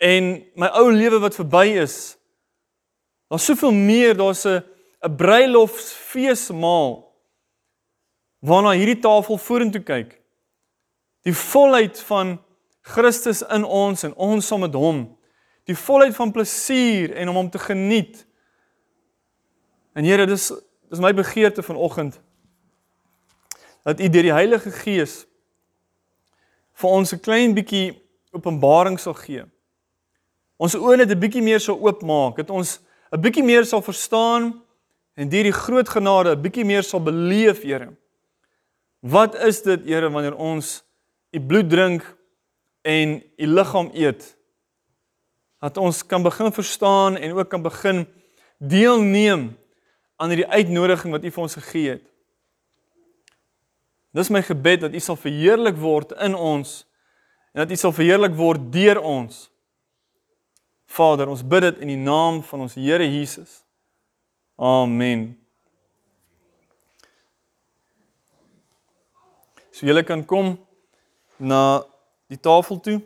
[0.00, 2.16] en my ou lewe wat verby is.
[3.28, 4.64] Daar's soveel meer, daar's 'n
[5.04, 7.12] 'n bruilofsfeesmaal
[8.40, 10.20] waarna hierdie tafel vorentoe kyk.
[11.22, 12.40] Die volheid van
[12.80, 15.18] Christus in ons en ons saam met hom.
[15.64, 18.26] Die volheid van plesier en om hom te geniet.
[19.92, 20.52] En Here, dis
[20.88, 22.20] dis my begeerte vanoggend
[23.84, 25.26] dat U deur die Heilige Gees
[26.72, 27.96] vir ons 'n klein bietjie
[28.32, 29.44] openbaring sal gee
[30.60, 32.80] ons oë net 'n bietjie meer sou oopmaak, dat ons
[33.12, 34.62] 'n bietjie meer sal verstaan
[35.16, 37.96] en deur die groot genade 'n bietjie meer sal beleef, Here.
[39.00, 40.82] Wat is dit, Here, wanneer ons
[41.32, 42.16] u bloed drink
[42.82, 44.36] en u liggaam eet?
[45.60, 48.06] Dat ons kan begin verstaan en ook kan begin
[48.58, 49.56] deelneem
[50.16, 52.02] aan hierdie uitnodiging wat u vir ons gegee het.
[54.10, 56.80] Dis my gebed dat u sal verheerlik word in ons
[57.52, 59.48] en dat u sal verheerlik word deur ons.
[60.90, 63.60] Vader, ons bid dit in die naam van ons Here Jesus.
[64.58, 65.38] Amen.
[69.70, 70.58] So julle kan kom
[71.38, 71.82] na
[72.28, 72.98] die tafel toe.